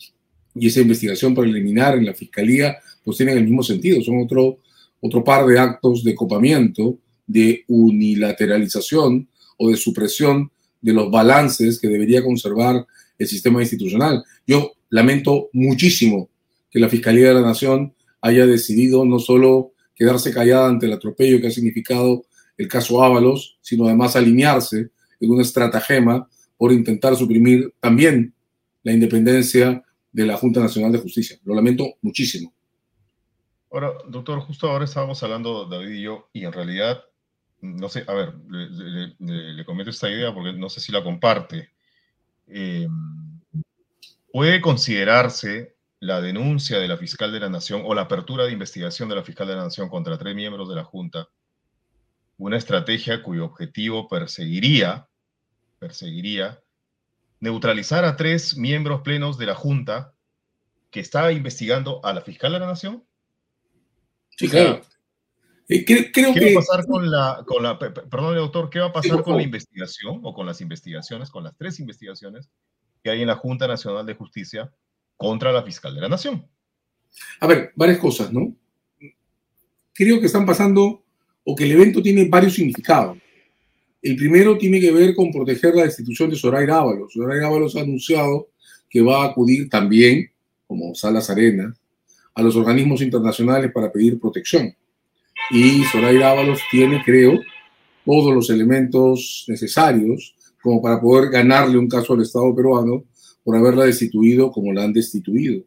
[0.55, 4.59] y esa investigación preliminar en la Fiscalía, pues tienen el mismo sentido, son otro,
[4.99, 10.51] otro par de actos de copamiento, de unilateralización o de supresión
[10.81, 12.85] de los balances que debería conservar
[13.17, 14.23] el sistema institucional.
[14.45, 16.29] Yo lamento muchísimo
[16.69, 21.41] que la Fiscalía de la Nación haya decidido no solo quedarse callada ante el atropello
[21.41, 22.25] que ha significado
[22.55, 24.89] el caso Ábalos, sino además alinearse
[25.19, 28.33] en una estratagema por intentar suprimir también
[28.83, 31.37] la independencia de la Junta Nacional de Justicia.
[31.43, 32.53] Lo lamento muchísimo.
[33.71, 37.03] Ahora, doctor, justo ahora estábamos hablando, David y yo, y en realidad,
[37.61, 38.33] no sé, a ver,
[39.19, 41.69] le, comento esta idea porque no sé si la comparte.
[42.47, 42.87] Eh,
[44.31, 49.09] ¿Puede considerarse la denuncia de la fiscal de la Nación o la apertura de investigación
[49.09, 51.27] de la fiscal de la Nación contra tres miembros de la Junta
[52.37, 55.07] una estrategia cuyo objetivo perseguiría,
[55.79, 56.61] perseguiría
[57.39, 60.13] neutralizar a tres miembros plenos de la Junta
[60.91, 63.03] que estaba investigando a la fiscal de la Nación?
[64.29, 64.81] Sí, claro.
[65.69, 69.21] Eh, ¿Qué va a pasar con la, con la, perdón, doctor, qué va a pasar
[69.21, 72.49] con la investigación o con las investigaciones, con las tres investigaciones
[73.03, 74.71] que hay en la Junta Nacional de Justicia
[75.17, 76.45] contra la fiscal de la Nación.
[77.39, 78.55] A ver, varias cosas, ¿no?
[79.93, 81.03] Creo que están pasando
[81.43, 83.17] o que el evento tiene varios significados.
[84.01, 87.13] El primero tiene que ver con proteger la destitución de Soraya Ábalos.
[87.13, 88.49] Soraya Ábalos ha anunciado
[88.89, 90.31] que va a acudir también,
[90.67, 91.73] como Salas Arena,
[92.35, 94.75] a los organismos internacionales para pedir protección.
[95.49, 97.39] Y Soraya Ábalos tiene, creo,
[98.05, 103.03] todos los elementos necesarios como para poder ganarle un caso al Estado peruano
[103.47, 105.63] por haberla destituido como la han destituido.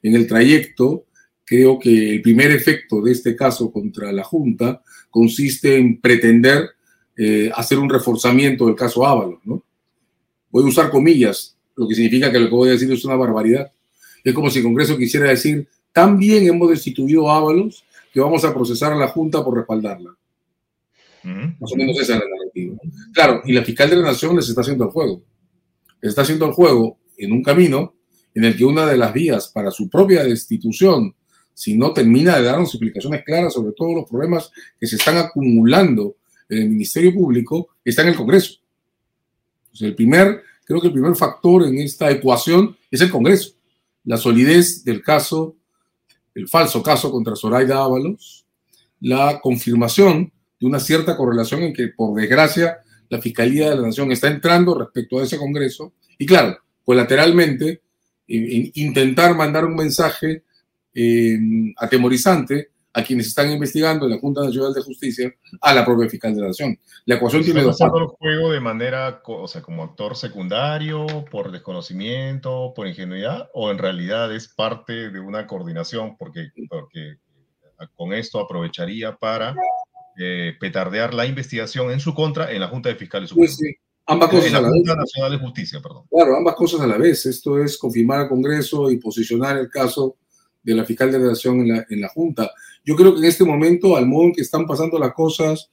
[0.00, 1.06] En el trayecto,
[1.44, 6.70] creo que el primer efecto de este caso contra la Junta consiste en pretender
[7.16, 9.64] eh, hacer un reforzamiento del caso Ábalos, ¿no?
[10.50, 13.16] Voy a usar comillas, lo que significa que lo que voy a decir es una
[13.16, 13.72] barbaridad.
[14.22, 18.54] Es como si el Congreso quisiera decir, también hemos destituido a Ábalos que vamos a
[18.54, 20.16] procesar a la Junta por respaldarla.
[21.24, 22.76] Más o menos esa es la narrativa.
[23.12, 25.24] Claro, y la fiscal de la Nación les está haciendo el juego.
[26.00, 27.94] Les está haciendo el juego en un camino
[28.34, 31.14] en el que una de las vías para su propia destitución
[31.56, 36.16] sino termina de darnos explicaciones claras sobre todos los problemas que se están acumulando
[36.50, 38.60] en el Ministerio Público, está en el Congreso.
[39.80, 43.54] el primer, creo que el primer factor en esta ecuación es el Congreso.
[44.04, 45.56] La solidez del caso,
[46.34, 48.44] el falso caso contra Zoraida Ábalos,
[49.00, 54.12] la confirmación de una cierta correlación en que, por desgracia, la Fiscalía de la Nación
[54.12, 55.94] está entrando respecto a ese Congreso.
[56.18, 57.82] Y claro, colateralmente,
[58.28, 60.44] intentar mandar un mensaje
[60.94, 61.36] eh,
[61.76, 66.34] atemorizante a quienes están investigando en la Junta Nacional de Justicia a la propia fiscal
[66.34, 66.78] de la Nación.
[67.04, 68.00] La ecuación tiene dos partes.
[68.00, 73.78] el juego de manera, o sea, como actor secundario, por desconocimiento, por ingenuidad, o en
[73.78, 77.16] realidad es parte de una coordinación, porque, porque
[77.94, 79.54] con esto aprovecharía para
[80.18, 83.56] eh, petardear la investigación en su contra en la Junta de Fiscales Supremos.
[83.56, 83.74] sí.
[84.08, 86.04] Ambas cosas a la, Junta Nacional de Justicia, perdón.
[86.08, 87.26] Claro, ambas cosas a la vez.
[87.26, 90.16] Esto es confirmar al Congreso y posicionar el caso
[90.62, 92.50] de la fiscal de relación en la, en la Junta.
[92.84, 95.70] Yo creo que en este momento, al modo en que están pasando las cosas,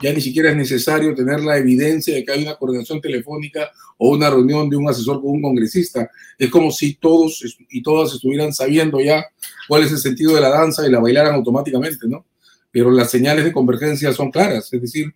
[0.00, 4.10] ya ni siquiera es necesario tener la evidencia de que hay una coordinación telefónica o
[4.10, 6.10] una reunión de un asesor con un congresista.
[6.38, 9.24] Es como si todos y todas estuvieran sabiendo ya
[9.68, 12.26] cuál es el sentido de la danza y la bailaran automáticamente, ¿no?
[12.70, 15.14] Pero las señales de convergencia son claras, es decir,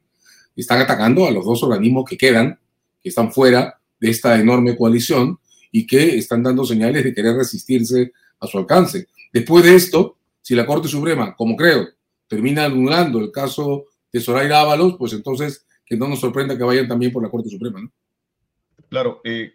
[0.63, 2.59] están atacando a los dos organismos que quedan,
[3.01, 5.39] que están fuera de esta enorme coalición
[5.71, 9.09] y que están dando señales de querer resistirse a su alcance.
[9.33, 11.89] Después de esto, si la Corte Suprema, como creo,
[12.27, 16.89] termina anulando el caso de Zoraida Ábalos, pues entonces que no nos sorprenda que vayan
[16.89, 17.91] también por la Corte Suprema.
[18.89, 19.53] Claro, eh,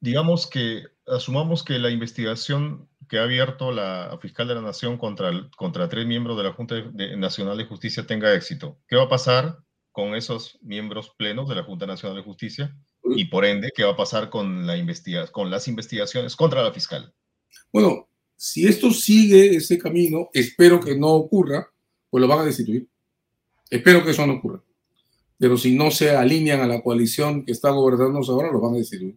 [0.00, 5.30] digamos que asumamos que la investigación que ha abierto la fiscal de la Nación contra,
[5.56, 6.76] contra tres miembros de la Junta
[7.16, 8.78] Nacional de Justicia tenga éxito.
[8.88, 9.58] ¿Qué va a pasar
[9.94, 12.76] con esos miembros plenos de la Junta Nacional de Justicia?
[13.04, 16.72] Y por ende, ¿qué va a pasar con, la investiga con las investigaciones contra la
[16.72, 17.14] fiscal?
[17.72, 21.70] Bueno, si esto sigue ese camino, espero que no ocurra,
[22.10, 22.88] pues lo van a destituir.
[23.70, 24.64] Espero que eso no ocurra.
[25.38, 28.78] Pero si no se alinean a la coalición que está gobernándonos ahora, lo van a
[28.78, 29.16] destituir.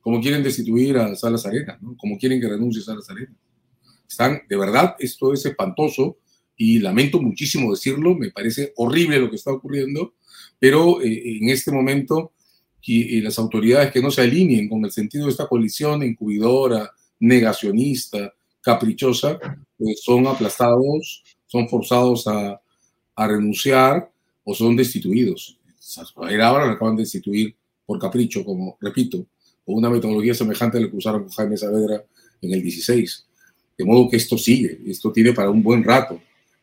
[0.00, 1.96] Como quieren destituir a Salas Arenas, ¿no?
[1.96, 3.36] como quieren que renuncie Salas Arenas.
[4.08, 6.18] Están, de verdad, esto es espantoso
[6.56, 10.14] y lamento muchísimo decirlo, me parece horrible lo que está ocurriendo,
[10.58, 12.32] pero eh, en este momento
[12.82, 16.92] y, y las autoridades que no se alineen con el sentido de esta coalición encubridora,
[17.20, 19.38] negacionista, caprichosa,
[19.78, 22.60] pues son aplastados, son forzados a,
[23.16, 24.10] a renunciar
[24.44, 25.58] o son destituidos.
[26.16, 27.54] Ahora lo acaban de destituir
[27.84, 29.26] por capricho, como repito,
[29.64, 32.04] con una metodología semejante a la que usaron con Jaime Saavedra
[32.42, 33.26] en el 16.
[33.78, 36.20] De modo que esto sigue, esto tiene para un buen rato.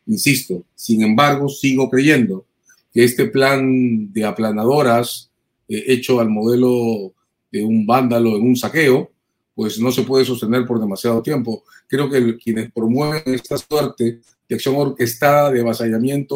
[0.08, 2.46] Insisto, sin embargo, sigo creyendo
[2.94, 5.32] que este plan de aplanadoras
[5.68, 7.14] eh, hecho al modelo
[7.52, 9.12] de un vándalo en un saqueo,
[9.56, 11.64] pues no se puede sostener por demasiado tiempo.
[11.88, 16.36] Creo que quienes promueven esta suerte de acción orquestada, de avasallamiento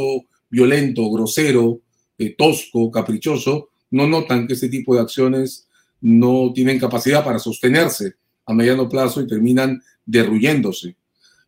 [0.49, 1.81] violento, grosero,
[2.17, 5.67] eh, tosco, caprichoso, no notan que este tipo de acciones
[6.01, 8.13] no tienen capacidad para sostenerse
[8.45, 10.95] a mediano plazo y terminan derruyéndose.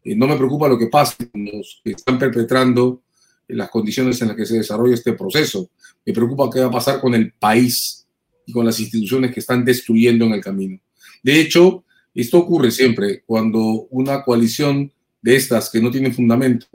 [0.04, 3.02] Eh, no me preocupa lo que con los que están perpetrando
[3.47, 5.70] las condiciones en las que se desarrolla este proceso.
[6.06, 8.06] Me preocupa qué va a pasar con el país
[8.45, 10.80] y con las instituciones que están destruyendo en el camino.
[11.24, 11.84] De hecho,
[12.14, 14.91] esto ocurre siempre cuando una coalición
[15.22, 16.68] de estas que no tienen fundamento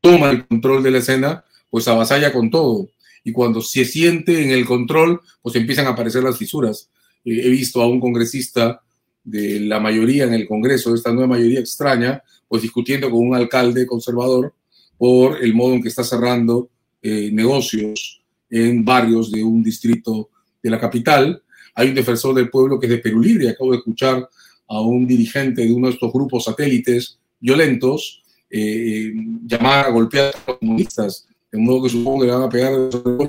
[0.00, 2.88] toma el control de la escena, pues avasalla con todo.
[3.24, 6.90] Y cuando se siente en el control, pues empiezan a aparecer las fisuras.
[7.24, 8.82] Eh, he visto a un congresista
[9.24, 12.22] de la mayoría en el Congreso, de esta nueva mayoría extraña,
[12.52, 14.52] pues discutiendo con un alcalde conservador
[14.98, 16.68] por el modo en que está cerrando
[17.00, 20.28] eh, negocios en barrios de un distrito
[20.62, 21.42] de la capital,
[21.74, 23.48] hay un defensor del pueblo que es de Perú Libre.
[23.48, 24.28] Acabo de escuchar
[24.68, 29.14] a un dirigente de uno de estos grupos satélites violentos eh,
[29.46, 32.72] llamar a golpear a los comunistas, de modo que supongo que le van a pegar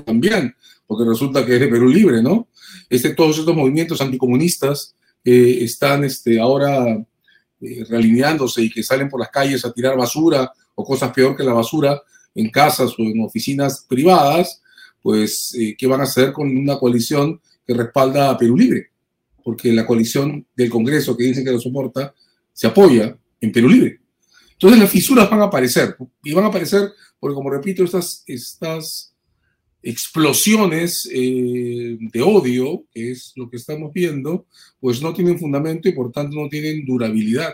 [0.04, 0.54] también,
[0.86, 2.48] porque resulta que es de Perú Libre, ¿no?
[2.90, 4.94] Este, todos estos movimientos anticomunistas
[5.24, 7.02] están este, ahora
[7.64, 11.44] eh, realineándose y que salen por las calles a tirar basura o cosas peor que
[11.44, 12.00] la basura
[12.34, 14.60] en casas o en oficinas privadas,
[15.00, 18.90] pues, eh, ¿qué van a hacer con una coalición que respalda a Perú Libre,
[19.42, 22.14] porque la coalición del Congreso que dice que lo soporta
[22.52, 24.00] se apoya en Perú Libre.
[24.52, 29.13] Entonces las fisuras van a aparecer, y van a aparecer porque, como repito, estas, estas
[29.84, 34.46] explosiones eh, de odio, que es lo que estamos viendo,
[34.80, 37.52] pues no tienen fundamento y por tanto no tienen durabilidad.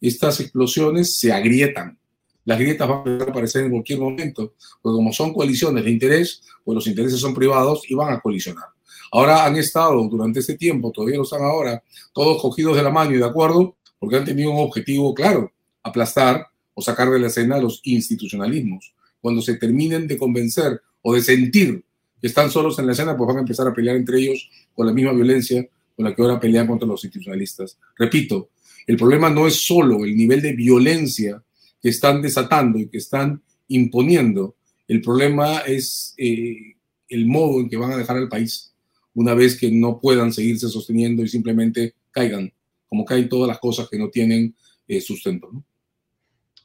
[0.00, 1.96] Estas explosiones se agrietan.
[2.44, 6.74] Las grietas van a aparecer en cualquier momento, porque como son coaliciones de interés, pues
[6.74, 8.64] los intereses son privados y van a colisionar.
[9.12, 13.12] Ahora han estado durante este tiempo, todavía lo están ahora, todos cogidos de la mano
[13.12, 15.52] y de acuerdo, porque han tenido un objetivo claro,
[15.82, 18.92] aplastar o sacar de la escena los institucionalismos.
[19.20, 21.84] Cuando se terminen de convencer o de sentir
[22.20, 24.86] que están solos en la escena, pues van a empezar a pelear entre ellos con
[24.86, 27.78] la misma violencia con la que ahora pelean contra los institucionalistas.
[27.96, 28.50] Repito,
[28.86, 31.42] el problema no es solo el nivel de violencia
[31.80, 34.56] que están desatando y que están imponiendo,
[34.90, 36.74] el problema es eh,
[37.08, 38.74] el modo en que van a dejar al país
[39.14, 42.52] una vez que no puedan seguirse sosteniendo y simplemente caigan,
[42.88, 44.52] como caen todas las cosas que no tienen
[44.88, 45.48] eh, sustento.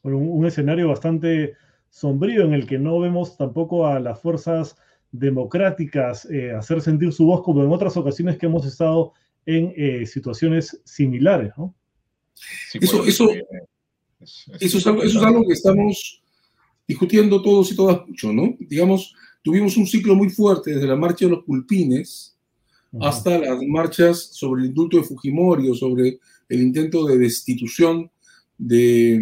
[0.01, 1.53] un, escenario bastante
[1.95, 4.75] sombrío en el que no vemos tampoco a las fuerzas
[5.13, 9.13] democráticas eh, hacer sentir su voz como en otras ocasiones que hemos estado
[9.45, 11.53] en eh, situaciones similares.
[11.57, 11.73] ¿no?
[12.73, 13.29] eso, eso,
[14.59, 16.21] eso, es algo, eso es algo que estamos
[16.85, 18.57] discutiendo todos y todas mucho, ¿no?
[18.59, 22.37] Digamos, tuvimos un ciclo muy fuerte desde la marcha de los pulpines
[22.99, 26.19] hasta las marchas sobre el indulto de Fujimori o sobre
[26.49, 28.11] el intento de destitución
[28.58, 29.20] de,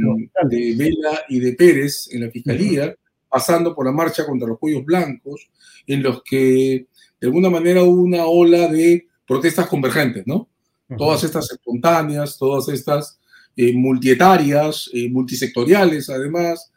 [0.49, 2.95] de Vela y de Pérez en la fiscalía,
[3.29, 5.49] pasando por la marcha contra los cuellos blancos,
[5.87, 6.87] en los que
[7.19, 10.49] de alguna manera hubo una ola de protestas convergentes, ¿no?
[10.97, 13.19] Todas estas espontáneas, todas estas
[13.55, 16.71] eh, multietarias, eh, multisectoriales, además,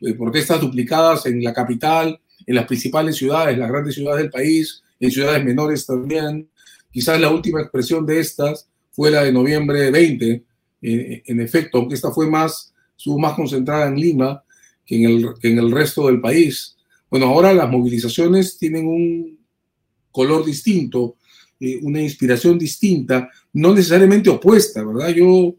[0.00, 4.82] eh, protestas duplicadas en la capital, en las principales ciudades, las grandes ciudades del país,
[4.98, 6.48] en ciudades menores también.
[6.90, 10.42] Quizás la última expresión de estas fue la de noviembre 20,
[10.82, 14.42] en efecto, aunque esta fue más, estuvo más concentrada en Lima
[14.84, 16.76] que en, el, que en el resto del país.
[17.10, 19.38] Bueno, ahora las movilizaciones tienen un
[20.10, 21.16] color distinto,
[21.60, 25.10] eh, una inspiración distinta, no necesariamente opuesta, ¿verdad?
[25.10, 25.54] Yo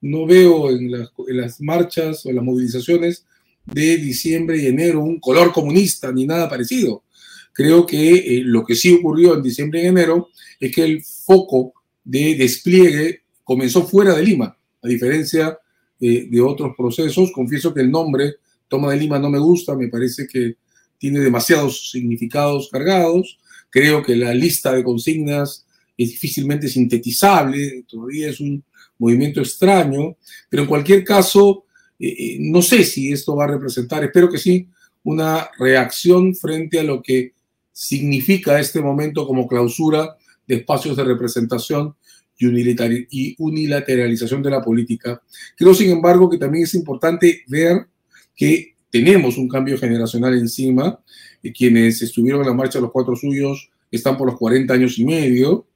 [0.00, 3.24] no veo en las, marchas o las movilizaciones
[3.64, 7.04] de diciembre y enero un color comunista ni nada parecido.
[7.52, 10.28] Creo que eh, lo que sí ocurrió en diciembre y enero
[10.60, 11.72] es que el foco
[12.04, 15.58] de despliegue comenzó fuera de Lima, a diferencia
[16.00, 17.32] eh, de otros procesos.
[17.32, 18.36] Confieso que el nombre
[18.68, 20.56] Toma de Lima no me gusta, me parece que
[20.98, 23.38] tiene demasiados significados cargados.
[23.70, 25.66] Creo que la lista de consignas
[25.96, 28.62] es difícilmente sintetizable, todavía es un
[28.98, 30.16] movimiento extraño,
[30.48, 31.64] pero en cualquier caso,
[31.98, 34.68] eh, eh, no sé si esto va a representar, espero que sí,
[35.04, 37.32] una reacción frente a lo que
[37.72, 40.16] significa este momento como clausura
[40.46, 41.94] de espacios de representación
[42.40, 45.20] y unilateralización de la política.
[45.56, 47.86] Creo, sin embargo, que también es importante ver
[48.34, 50.98] que tenemos un cambio generacional encima,
[51.42, 54.98] y quienes estuvieron en la marcha de los cuatro suyos están por los 40 años
[54.98, 55.66] y medio,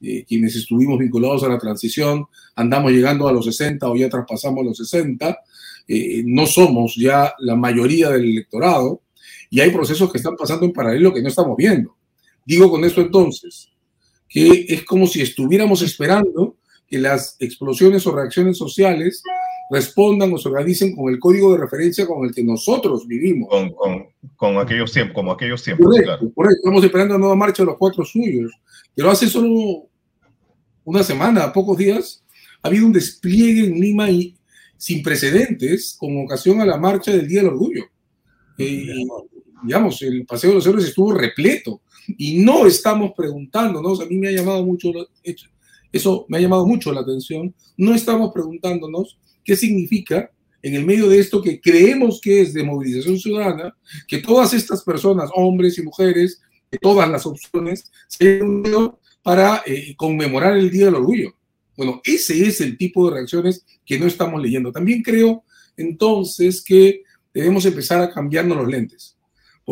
[0.00, 4.64] eh, quienes estuvimos vinculados a la transición andamos llegando a los 60 o ya traspasamos
[4.64, 5.38] los 60,
[5.88, 9.02] eh, no somos ya la mayoría del electorado
[9.48, 11.96] y hay procesos que están pasando en paralelo que no estamos viendo.
[12.44, 13.71] Digo con esto entonces
[14.32, 16.56] que es como si estuviéramos esperando
[16.88, 19.22] que las explosiones o reacciones sociales
[19.70, 23.48] respondan o se organicen con el código de referencia con el que nosotros vivimos.
[23.48, 24.06] Con,
[24.36, 25.86] con, aquellos tiempos, como aquellos tiempos.
[25.86, 28.52] Correcto, Estamos esperando la nueva marcha de los cuatro suyos.
[28.94, 29.88] Pero hace solo
[30.84, 32.24] una semana, pocos días,
[32.62, 34.36] ha habido un despliegue en Lima y,
[34.76, 37.84] sin precedentes con ocasión a la marcha del Día del Orgullo.
[38.58, 38.94] Eh,
[39.62, 44.28] digamos, el Paseo de los Héroes estuvo repleto y no estamos preguntándonos, a mí me
[44.28, 44.90] ha llamado mucho,
[45.92, 50.30] eso me ha llamado mucho la atención, no estamos preguntándonos ¿Qué significa
[50.62, 53.76] en el medio de esto que creemos que es de movilización ciudadana,
[54.06, 56.40] que todas estas personas, hombres y mujeres,
[56.70, 58.62] de todas las opciones, se han
[59.22, 61.34] para eh, conmemorar el Día del Orgullo?
[61.76, 64.70] Bueno, ese es el tipo de reacciones que no estamos leyendo.
[64.70, 65.44] También creo
[65.76, 67.02] entonces que
[67.34, 69.16] debemos empezar a cambiarnos los lentes,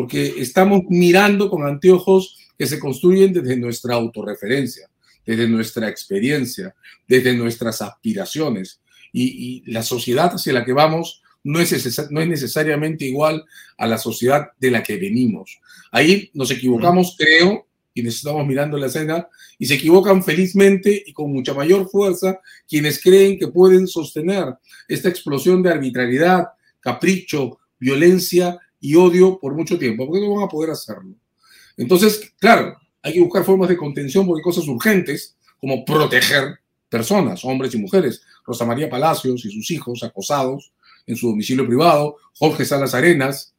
[0.01, 4.89] porque estamos mirando con anteojos que se construyen desde nuestra autorreferencia,
[5.23, 6.73] desde nuestra experiencia,
[7.07, 8.81] desde nuestras aspiraciones
[9.13, 13.45] y, la sociedad hacia la que vamos no es, no es necesariamente igual
[13.77, 15.59] a la sociedad de la que venimos.
[15.91, 19.27] Ahí nos equivocamos, creo, quienes estamos mirando la escena,
[19.59, 24.55] y se equivocan felizmente y con mucha mayor fuerza quienes creen que pueden sostener
[24.87, 26.47] esta explosión de arbitrariedad,
[26.79, 31.15] capricho, violencia y odio por mucho tiempo, porque no van a poder hacerlo.
[31.77, 36.59] Entonces, claro, hay que buscar formas de contención porque hay cosas urgentes, como proteger
[36.89, 40.73] personas, hombres y mujeres, Rosa María Palacios y sus hijos acosados
[41.05, 43.53] en su domicilio privado, Jorge Salas Arenas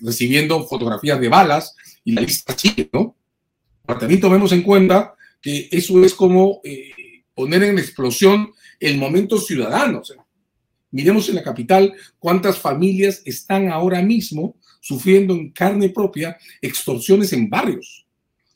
[0.00, 3.14] recibiendo fotografías de balas y la lista sigue, ¿no?
[3.86, 6.90] También tomemos en cuenta que eso es como eh,
[7.34, 10.02] poner en explosión el momento ciudadano.
[10.90, 17.48] Miremos en la capital cuántas familias están ahora mismo sufriendo en carne propia extorsiones en
[17.48, 18.06] barrios.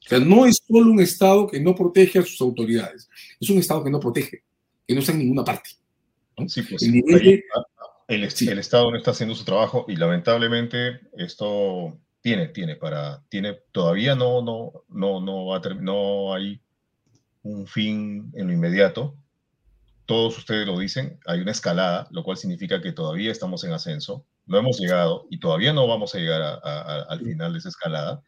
[0.05, 3.09] O sea, no es solo un Estado que no protege a sus autoridades,
[3.41, 4.43] es un Estado que no protege
[4.91, 5.71] que no está en ninguna parte.
[6.49, 7.45] Sí, pues, el,
[8.09, 14.17] el, Estado no está haciendo su trabajo y lamentablemente esto tiene, tiene para, tiene, todavía
[14.17, 16.61] no, no, no, no, va a no hay
[17.45, 19.15] un fin en lo inmediato.
[20.11, 24.27] Todos ustedes lo dicen, hay una escalada, lo cual significa que todavía estamos en ascenso,
[24.45, 28.21] no hemos llegado y todavía no vamos a llegar al final de esa escalada,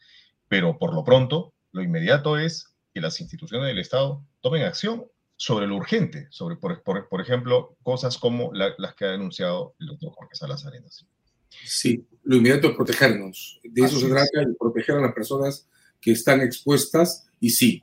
[0.47, 5.67] pero por lo pronto, lo inmediato es que las instituciones del Estado tomen acción sobre
[5.67, 10.37] lo urgente, sobre, por, por, ejemplo, cosas como las que ha denunciado el doctor Jorge
[10.37, 11.05] Salas Arenas.
[11.65, 13.59] Sí, lo inmediato es protegernos.
[13.65, 15.69] De eso se trata, de proteger a las personas
[16.01, 17.83] que están expuestas y sí,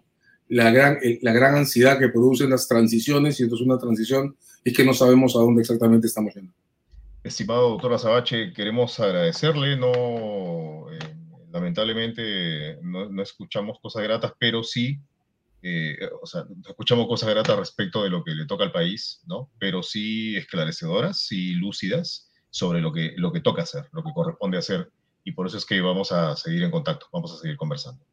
[0.50, 4.76] la gran, la gran ansiedad que producen las transiciones, y esto es una transición, es
[4.76, 6.54] que no sabemos a dónde exactamente estamos yendo.
[7.24, 11.00] Estimado doctor Azabache, queremos agradecerle, no, eh,
[11.52, 15.00] lamentablemente no, no, escuchamos cosas gratas, pero sí
[15.62, 19.50] eh, o sea, escuchamos cosas gratas respecto de lo que le toca al país, ¿no?
[19.60, 24.58] Pero sí esclarecedoras, sí lúcidas sobre lo que, lo que toca hacer, lo que corresponde
[24.58, 24.90] hacer.
[25.24, 28.04] Y por eso es que vamos a seguir en contacto, vamos a seguir conversando.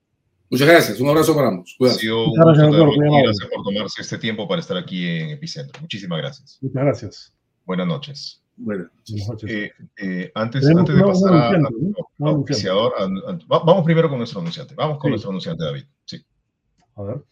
[0.48, 1.76] Muchas gracias, un abrazo para ambos.
[1.80, 5.80] Ha sido un gracias, gracias por tomarse este tiempo para estar aquí en Epicentro.
[5.80, 6.58] Muchísimas gracias.
[6.60, 7.34] Muchas gracias.
[7.64, 8.42] Buenas noches.
[8.56, 8.88] Buenas
[9.28, 9.50] noches.
[9.50, 11.58] Eh, eh, antes, antes de pasar a,
[12.18, 14.74] vamos primero con nuestro anunciante.
[14.74, 15.84] Vamos con nuestro anunciante, David.
[16.04, 16.24] Sí.
[16.94, 17.24] A ver.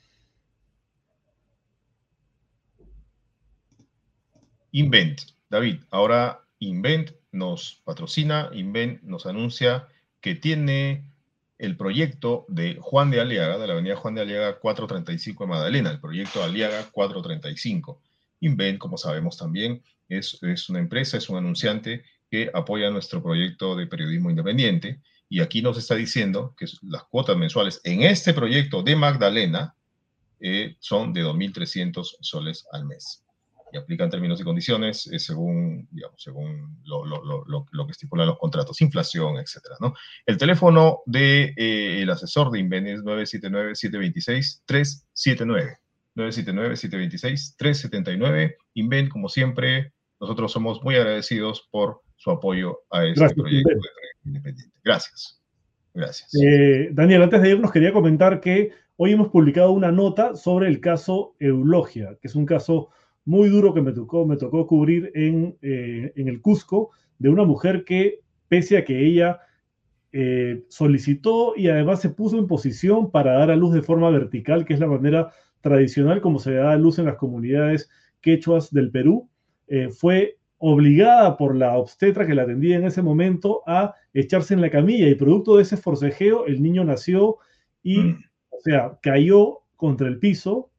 [4.73, 5.21] Invent.
[5.49, 9.87] David, ahora Invent nos patrocina, Invent nos anuncia
[10.21, 11.14] que tiene
[11.59, 15.91] el proyecto de Juan de Aliaga, de la avenida Juan de Aliaga 435 de Magdalena,
[15.91, 18.01] el proyecto Aliaga 435.
[18.41, 23.77] Invent, como sabemos también, es, es una empresa, es un anunciante que apoya nuestro proyecto
[23.77, 25.01] de periodismo independiente.
[25.29, 29.75] Y aquí nos está diciendo que las cuotas mensuales en este proyecto de Magdalena
[30.41, 33.24] eh, son de 2.300 soles al mes
[33.75, 38.29] y aplican términos y condiciones eh, según, digamos, según lo, lo, lo, lo, que estipulan
[38.29, 39.95] los contratos, inflación, etcétera, ¿no?
[40.25, 45.79] El teléfono del de, eh, asesor de Inven es 979-726-379.
[46.15, 48.55] 979-726-379.
[48.75, 53.79] Inven, como siempre, nosotros somos muy agradecidos por su apoyo a este proyecto de
[54.25, 54.79] independiente.
[54.85, 55.43] Gracias.
[55.93, 56.33] Gracias.
[56.41, 60.79] Eh, Daniel, antes de irnos, quería comentar que hoy hemos publicado una nota sobre el
[60.81, 62.91] caso Eulogia, que es un caso
[63.25, 67.45] muy duro que me tocó, me tocó cubrir en, eh, en el Cusco de una
[67.45, 69.41] mujer que, pese a que ella
[70.13, 74.65] eh, solicitó y además se puso en posición para dar a luz de forma vertical,
[74.65, 78.91] que es la manera tradicional como se da a luz en las comunidades quechuas del
[78.91, 79.29] Perú,
[79.67, 84.61] eh, fue obligada por la obstetra que la atendía en ese momento a echarse en
[84.61, 87.39] la camilla y producto de ese forcejeo el niño nació
[87.83, 88.25] y, mm.
[88.51, 90.71] o sea, cayó contra el piso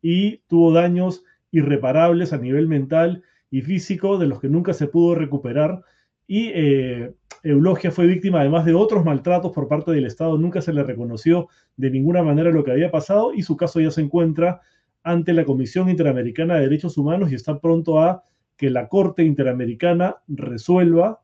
[0.00, 5.14] y tuvo daños irreparables a nivel mental y físico de los que nunca se pudo
[5.14, 5.82] recuperar.
[6.26, 10.36] Y eh, Eulogia fue víctima además de otros maltratos por parte del Estado.
[10.36, 13.90] Nunca se le reconoció de ninguna manera lo que había pasado y su caso ya
[13.90, 14.60] se encuentra
[15.02, 18.24] ante la Comisión Interamericana de Derechos Humanos y está pronto a
[18.56, 21.22] que la Corte Interamericana resuelva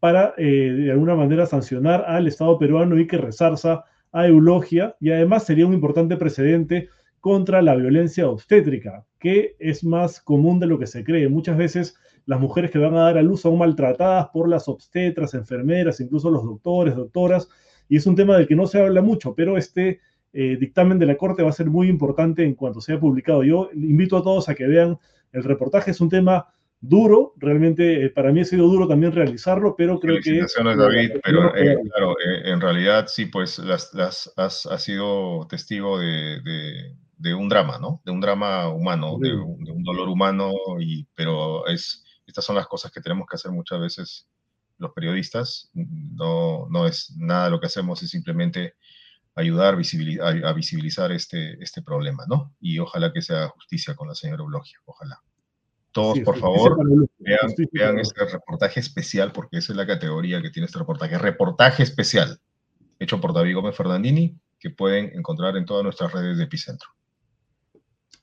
[0.00, 4.96] para eh, de alguna manera sancionar al Estado peruano y que resarza a Eulogia.
[4.98, 6.88] Y además sería un importante precedente
[7.22, 11.28] contra la violencia obstétrica, que es más común de lo que se cree.
[11.28, 11.94] Muchas veces
[12.26, 16.30] las mujeres que van a dar a luz son maltratadas por las obstetras, enfermeras, incluso
[16.30, 17.48] los doctores, doctoras,
[17.88, 20.00] y es un tema del que no se habla mucho, pero este
[20.32, 23.44] eh, dictamen de la Corte va a ser muy importante en cuanto sea publicado.
[23.44, 24.98] Yo invito a todos a que vean
[25.30, 29.76] el reportaje, es un tema duro, realmente eh, para mí ha sido duro también realizarlo,
[29.76, 30.44] pero creo que...
[30.64, 36.96] David, pero eh, claro, en realidad sí, pues las, las, has, sido testigo de de
[37.34, 38.00] un drama, ¿no?
[38.04, 42.90] De un drama humano, de, un, dolor humano, y, pero es, estas son las cosas
[42.90, 44.28] que tenemos que hacer muchas veces
[44.78, 45.70] los periodistas.
[45.74, 48.74] No, no es nada lo que hacemos, es simplemente
[49.34, 52.54] ayudar a, visibilizar este, este problema, ¿no?
[52.60, 55.20] Y ojalá que sea justicia con la señora Eulogia, ojalá.
[55.92, 56.78] Todos, por favor,
[57.18, 61.18] vean, vean este reportaje especial, porque esa es la categoría que tiene este reportaje.
[61.18, 62.40] Reportaje especial,
[62.98, 66.88] hecho por David Gómez Fernandini, que pueden encontrar en todas nuestras redes de Epicentro.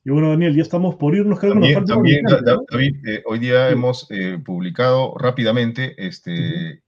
[0.10, 1.40] Y bueno, Daniel, ya estamos por irnos.
[1.40, 6.82] Creo también, también David, eh, hoy día hemos eh, publicado rápidamente este,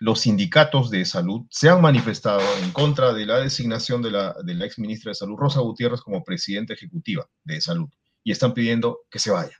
[0.00, 4.52] los sindicatos de salud se han manifestado en contra de la designación de la, de
[4.52, 7.88] la ex ministra de Salud, Rosa Gutiérrez, como presidenta ejecutiva de salud
[8.22, 9.56] y están pidiendo que se vaya.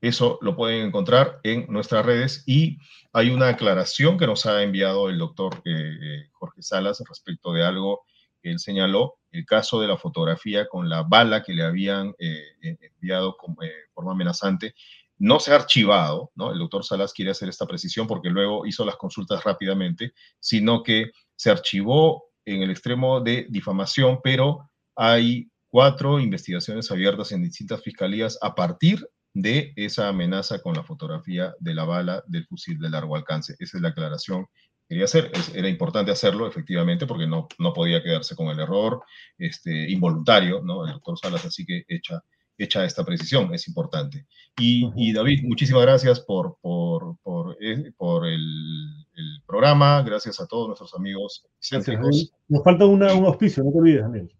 [0.00, 2.78] Eso lo pueden encontrar en nuestras redes y
[3.12, 8.06] hay una aclaración que nos ha enviado el doctor eh, Jorge Salas respecto de algo
[8.50, 13.36] él señaló el caso de la fotografía con la bala que le habían eh, enviado
[13.36, 14.74] como, eh, forma amenazante.
[15.20, 16.52] no se ha archivado, ¿no?
[16.52, 21.10] El doctor Salas quiere hacer esta precisión porque luego hizo las consultas rápidamente, sino que
[21.34, 28.38] se archivó en el extremo de difamación, pero hay cuatro investigaciones abiertas en distintas fiscalías
[28.40, 33.14] a partir de esa amenaza con la fotografía de la bala del fusil de largo
[33.14, 33.54] alcance.
[33.58, 34.46] Esa es la aclaración
[34.88, 35.30] quería hacer.
[35.54, 39.02] era importante hacerlo, efectivamente, porque no, no podía quedarse con el error
[39.36, 40.86] este, involuntario, ¿no?
[40.86, 42.22] El doctor Salas, así que echa
[42.58, 44.26] hecha esta precisión, es importante.
[44.58, 47.92] Y, David, muchísimas gracias por, por, por, eh,
[48.24, 52.32] el, programa, gracias a todos nuestros amigos céntricos.
[52.48, 54.32] Nos falta un auspicio, no te olvides, Daniel.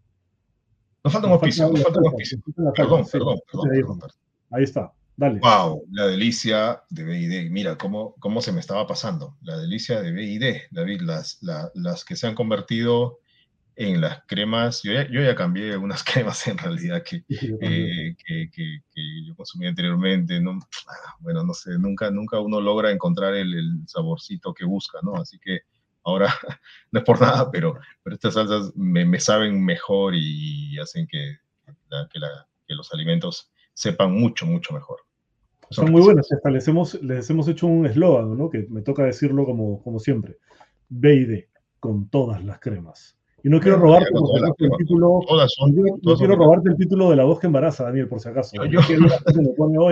[1.04, 2.38] Nos falta un auspicio, nos falta un auspicio.
[2.74, 4.00] Perdón, perdón, perdón,
[4.50, 5.38] Ahí está, dale.
[5.40, 7.50] Wow, la delicia de BID.
[7.50, 9.36] Mira cómo, cómo se me estaba pasando.
[9.42, 11.38] La delicia de BID, David, las,
[11.74, 13.18] las que se han convertido
[13.78, 18.50] en las cremas, yo ya, yo ya cambié unas cremas en realidad que, eh, que,
[18.50, 18.80] que,
[19.24, 20.58] yo consumía anteriormente, ¿no?
[20.88, 25.14] Ah, bueno, no sé, nunca, nunca uno logra encontrar el, el, saborcito que busca, ¿no?
[25.14, 25.60] Así que
[26.02, 26.26] ahora,
[26.90, 31.38] no es por nada, pero, pero estas salsas me, me saben mejor y hacen que,
[31.64, 34.98] que, la, que, los alimentos sepan mucho, mucho mejor.
[35.70, 38.48] Son muy buenas, les hemos, les hemos hecho un eslogan, ¿no?
[38.48, 40.36] Que me toca decirlo como, como siempre.
[40.88, 41.48] B
[41.78, 43.18] con todas las cremas.
[43.44, 44.08] Y no quiero robarte,
[44.58, 45.20] el título.
[46.02, 48.56] no, quiero robarte el título de la voz que embaraza, Daniel, por si acaso.
[48.64, 48.80] Yo,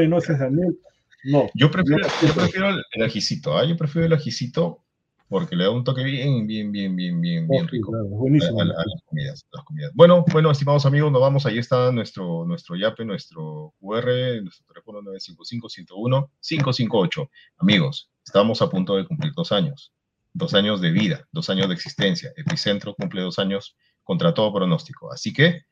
[0.09, 0.77] no, ese es Daniel.
[1.25, 1.49] No.
[1.55, 3.65] Yo prefiero, yo prefiero el, ajicito, ¿ah?
[3.65, 4.83] Yo prefiero el ajicito
[5.29, 8.61] porque le da un toque bien, bien, bien, bien, bien, bien rico buenísimo.
[8.61, 11.47] A, las, comidas, las, comidas, Bueno, bueno, estimados amigos, nos vamos.
[11.47, 17.29] Ahí está nuestro, nuestro YAPE, nuestro QR, nuestro teléfono 955-101-558.
[17.59, 19.93] Amigos, estamos a punto de cumplir dos años
[20.37, 22.33] dos años de vida, dos años de existencia.
[22.37, 23.75] Epicentro cumple dos años
[24.05, 25.11] contra todo pronóstico.
[25.11, 25.63] Así que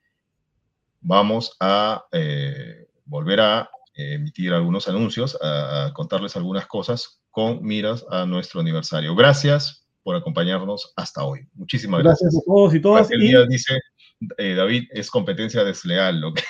[1.01, 8.27] vamos a eh, volver a emitir algunos anuncios, a, contarles algunas cosas con miras a
[8.27, 9.15] nuestro aniversario.
[9.15, 11.49] Gracias por acompañarnos hasta hoy.
[11.55, 12.33] Muchísimas gracias.
[12.33, 13.11] Gracias a todos y todas.
[13.11, 13.81] El día dice,
[14.39, 16.21] eh, David, es competencia desleal.
[16.21, 16.43] Lo que...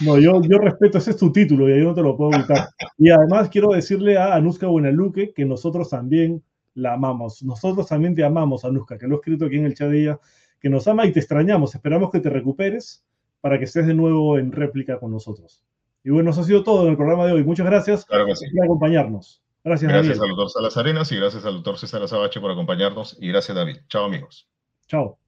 [0.00, 2.68] No, yo, yo respeto, ese es tu título y ahí no te lo puedo evitar.
[2.96, 6.42] Y además quiero decirle a Anuska Buenaluque que nosotros también
[6.74, 7.42] la amamos.
[7.42, 10.20] Nosotros también te amamos, Anuska, que lo he escrito aquí en el chat de ella,
[10.60, 11.74] que nos ama y te extrañamos.
[11.74, 13.04] Esperamos que te recuperes
[13.40, 15.62] para que estés de nuevo en réplica con nosotros.
[16.04, 17.44] Y bueno, eso ha sido todo en el programa de hoy.
[17.44, 19.42] Muchas gracias por acompañarnos.
[19.62, 23.18] Gracias, Gracias al doctor Salas Arenas y gracias al doctor César Azabache por acompañarnos.
[23.20, 23.76] Y gracias, David.
[23.88, 24.48] Chao, amigos.
[24.86, 25.18] Chao.